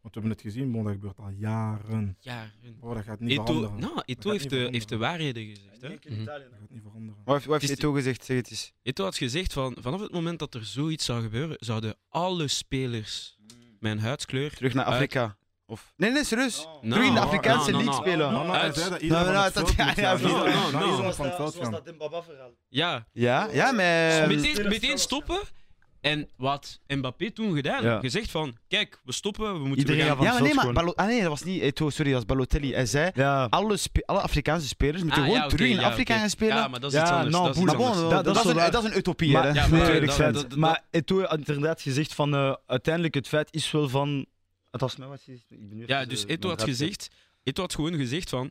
[0.04, 2.16] Want we hebben het gezien, bon, dat gebeurt al jaren.
[2.20, 3.80] Ja, Bro, dat gaat niet Eto, veranderen.
[3.80, 5.80] nou, Eto heeft, de, heeft de waarheden gezegd.
[5.80, 5.88] Hè?
[6.14, 6.24] Mhm.
[6.24, 7.20] Dat gaat niet veranderen.
[7.24, 8.24] Wat heeft, wat Eto'o gezegd?
[8.24, 8.72] Zeg het eens.
[8.82, 13.36] Eto had gezegd van vanaf het moment dat er zoiets zou gebeuren, zouden alle spelers
[13.80, 15.36] mijn huidskleur Terug naar uit- Afrika.
[15.66, 15.92] Of...
[15.96, 16.66] Nee, nee, serieus.
[16.82, 18.32] Terug in de Afrikaanse league spelen.
[18.32, 20.40] Nou, nou, Uit- zei dat iedereen van het dat- veld ja, moet ja.
[22.68, 24.28] Ja, Ja, ja, maar...
[24.28, 25.40] meteen, meteen stoppen.
[26.04, 27.98] En wat Mbappé toen gedaan, Ja.
[27.98, 30.16] gezegd van, kijk, we stoppen, we moeten Iedereen gaan...
[30.16, 30.72] van Ja, maar nee, maar...
[30.72, 32.72] Balo- ah nee, dat was niet Eto'o, sorry, dat was Balotelli.
[32.72, 36.18] Hij zei, Ja, alle, alle Afrikaanse spelers moeten Ah, gewoon ja, terug in ja, Afrika
[36.18, 36.56] gaan spelen.
[36.56, 37.30] Ja, maar dat is iets anders.
[37.34, 38.10] nou, dat is maar bon, anders.
[38.10, 39.68] dat, dat is een, dat is een utopie, Maar- hè.
[39.68, 40.34] Maar- dat- feit.
[40.34, 44.26] dat- dat- maar Eto'o had inderdaad gezegd van, eh, uiteindelijk het feit is wel van...
[44.70, 45.38] Het was mij wat je
[45.86, 47.10] Ja, dus eh, Eto had gezegd,
[47.42, 48.50] Eto had gewoon gezegd van,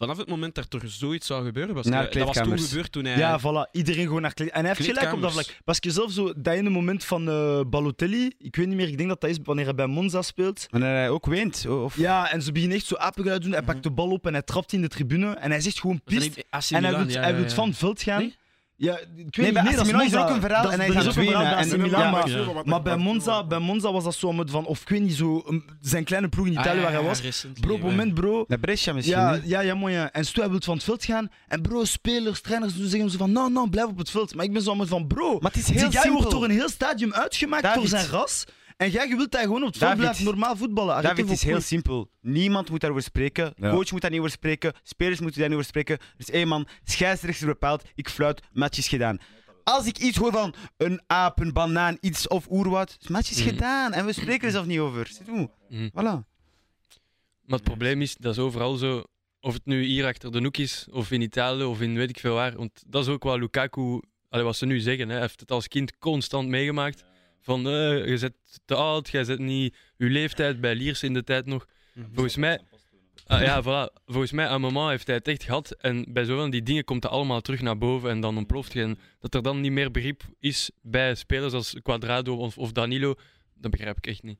[0.00, 3.04] vanaf het moment dat er zoiets zou gebeuren, was Naar dat was toen gebeurd toen
[3.04, 3.18] hij...
[3.18, 3.70] Ja, voilà.
[3.72, 4.50] Iedereen gewoon naar kleed.
[4.50, 5.56] En hij heeft gelijk op dat vlak.
[5.64, 8.96] Parce que zelf zo, dat ene moment van eh Balotelli, ik weet niet meer, ik
[8.96, 10.66] denk dat dat is wanneer hij bij Monza speelt.
[10.70, 11.66] Wanneer hij ook weent.
[11.66, 11.96] Of...
[11.96, 13.52] Ja, en ze beginnen echt zo apengeluid doen.
[13.52, 15.34] Hij pakt de bal op en hij trapt in de tribune.
[15.34, 16.72] En hij zegt gewoon Was pist.
[16.72, 17.50] En hij wil, Ja, hij ja, wil ja.
[17.50, 18.20] van het veld gaan.
[18.20, 18.38] Nee?
[18.82, 20.78] Ja, ik weet Nee, niet, bij AC Milan is er ook een verhaal Dat- en
[20.80, 24.14] hij gaat AC en- Milan, ja, maar- maar- Maar bij Monza, bij Monza was dat
[24.14, 25.44] zo met van, of ik weet niet, zo,
[25.80, 27.20] zijn kleine ploeg in Ah, Italië ja, waar hij ja, was.
[27.22, 27.86] recently, Bro, op ja.
[27.86, 29.16] het moment, bro, Naar Brescia misschien.
[29.18, 29.94] Ja, ja, ja, mooi.
[29.94, 30.10] Ja.
[30.12, 31.30] En Stu hij wil van het veld gaan.
[31.48, 34.34] En bro, spelers, trainers doen zeggen zo van, nou, nou, blijf op het veld.
[34.34, 36.12] Maar ik ben zo met van, bro, Maar het is die heel simpel.
[36.12, 37.78] wordt door een heel stadium uitgemaakt David.
[37.80, 38.44] voor zijn ras.
[38.80, 40.04] En jij je wilt hij gewoon op het veld David.
[40.04, 40.94] blijven normaal voetballen.
[40.94, 42.10] Arrête David, het is heel simpel.
[42.20, 43.52] Niemand moet daarover spreken.
[43.56, 43.70] Ja.
[43.70, 44.72] Coach moet daar niet over spreken.
[44.82, 45.98] Spelers moeten daar niet over spreken.
[45.98, 47.82] Er is één man, scheidsrechter bepaalt.
[47.94, 49.18] Ik fluit, match is gedaan.
[49.64, 53.48] Als ik iets hoor van een aap, een banaan, iets of oerwoud, match is Mhm.
[53.48, 53.92] gedaan.
[53.92, 55.10] En we spreken er zelf niet over.
[55.68, 55.88] Mhm.
[55.88, 56.24] Voilà.
[57.44, 59.02] Maar het probleem is, dat is overal zo.
[59.40, 62.18] Of het nu hier achter de hoek is, of in Italië, of in weet ik
[62.20, 62.56] veel waar.
[62.56, 65.12] Want dat is ook wat Lukaku, allee, wat ze nu zeggen, hè.
[65.12, 67.04] hij heeft het als kind constant meegemaakt.
[67.40, 68.32] Van, eh, je zet
[68.64, 71.66] te oud, jij zet niet je leeftijd bij Liers in de tijd nog.
[72.12, 72.60] Volgens mij,
[73.26, 73.92] ah, ja, voilà.
[74.06, 75.70] Volgens mij, aan een moment heeft hij het echt gehad.
[75.70, 78.72] En bij zoveel van die dingen komt het allemaal terug naar boven en dan ontploft
[78.72, 78.82] je.
[78.82, 83.14] En dat er dan niet meer begrip is bij spelers als Quadrado of, of Danilo,
[83.54, 84.38] dat begrijp ik echt niet.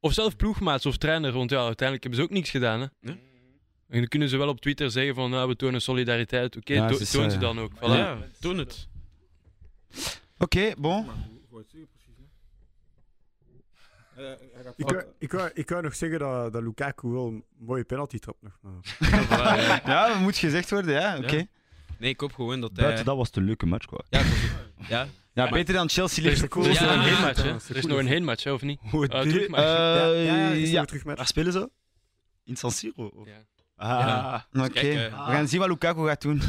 [0.00, 2.80] Of zelf ploegmaats of trainer, want ja, uiteindelijk hebben ze ook niks gedaan.
[2.80, 2.86] Hè?
[3.00, 3.18] Nee.
[3.88, 6.56] En dan kunnen ze wel op Twitter zeggen van nou, we tonen solidariteit.
[6.56, 7.72] Oké, Ja, to- het is, toon eh, ze dan ook.
[7.76, 7.80] Voilà.
[7.80, 8.88] Ja, doen het.
[10.38, 11.06] Oké, bon.
[11.06, 12.24] Maar hoe- hoe het zit precies, hè?
[12.24, 13.60] Eh,
[14.09, 14.09] hij
[14.62, 17.44] gaat Ik, fout- wou- ik, wou, ik wou nog zeggen dat, dat Lukaku wel een
[17.58, 18.58] mooie penalty trapt nog.
[18.60, 19.82] Maar...
[19.86, 20.08] Ja.
[20.08, 21.16] Dat moet gezegd worden, ja.
[21.18, 21.36] Oké.
[21.36, 21.44] Ja.
[21.98, 22.82] Nee, ik hoop gewoon dat hij...
[22.84, 24.00] Buiten dat was een leuke match, quoi.
[24.08, 24.22] Ja,
[24.88, 25.06] ja.
[25.32, 26.64] Ja, beter dan Chelsea is, Liverpool.
[26.64, 27.48] er is Ja, nog een heenmatch, hè?
[27.50, 28.78] Er is nog een heenmatch, of niet?
[28.90, 29.62] Hoe Eh, die- terugmatch.
[29.64, 30.84] Eh, ja, ja, is ja.
[31.04, 31.70] Waar spelen ze?
[32.44, 33.06] In San Siro?
[33.06, 33.44] of- Ja.
[33.76, 34.40] Ah.
[34.64, 34.94] Oké, eh,
[35.26, 36.42] we gaan zien wat Lukaku gaat doen.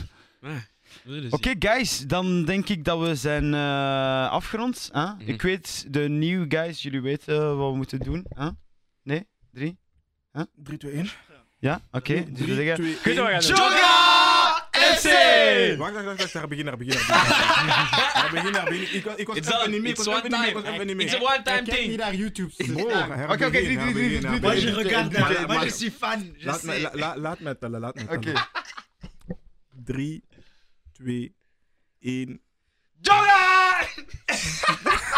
[1.29, 4.89] Oké, guys, dan denk ik dat we zijn eh, afgerond.
[4.91, 5.05] hè?
[5.05, 5.13] Mhm.
[5.25, 8.25] Ik weet, de nieuwe guys, jullie weten wat we moeten doen.
[8.29, 8.47] hè?
[9.03, 9.27] Nee?
[9.53, 9.77] Drie?
[10.63, 11.09] 3, 2, 1.
[11.59, 11.79] Ja?
[11.91, 12.23] Oké.
[12.31, 12.75] Dus zeggen...
[12.75, 13.55] 2, Goed, we gaan doen.
[13.55, 15.07] Joga FC!
[15.77, 18.51] Wacht, wacht, wacht, daar begin, daar begin, daar begin.
[18.53, 18.95] Daar begin.
[18.95, 20.95] Ik was- Ik was It's even niet mee, ik it's was even niet mee, ik
[20.95, 21.01] niet.
[21.01, 21.97] It's a one-time Kijk niet thing.
[21.97, 22.51] naar YouTube.
[22.73, 24.61] Bro, Oké, oké, drie, drie, drie, drie, drie, drie.
[24.61, 26.35] je regarde Maar- déjà, maar je suis fan.
[26.37, 28.19] Laat me, la- laat me tellen, laat me Oké.
[28.19, 28.41] tellen.
[31.01, 31.33] 3,
[31.99, 32.41] 2, 1.
[33.01, 33.87] Joga!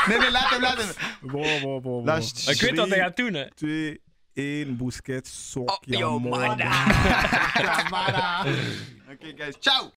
[0.08, 0.90] nee, nee, laat hem, laat hem.
[1.22, 2.06] Wow, wow, wow.
[2.06, 2.54] Luister.
[2.54, 3.52] Ik weet wat hij gaat doen, hè.
[3.54, 4.02] 2,
[4.34, 6.52] 1, Busquets, sok, Oh, ja, yo, man.
[9.12, 9.56] Oké, guys.
[9.60, 9.92] Ciao!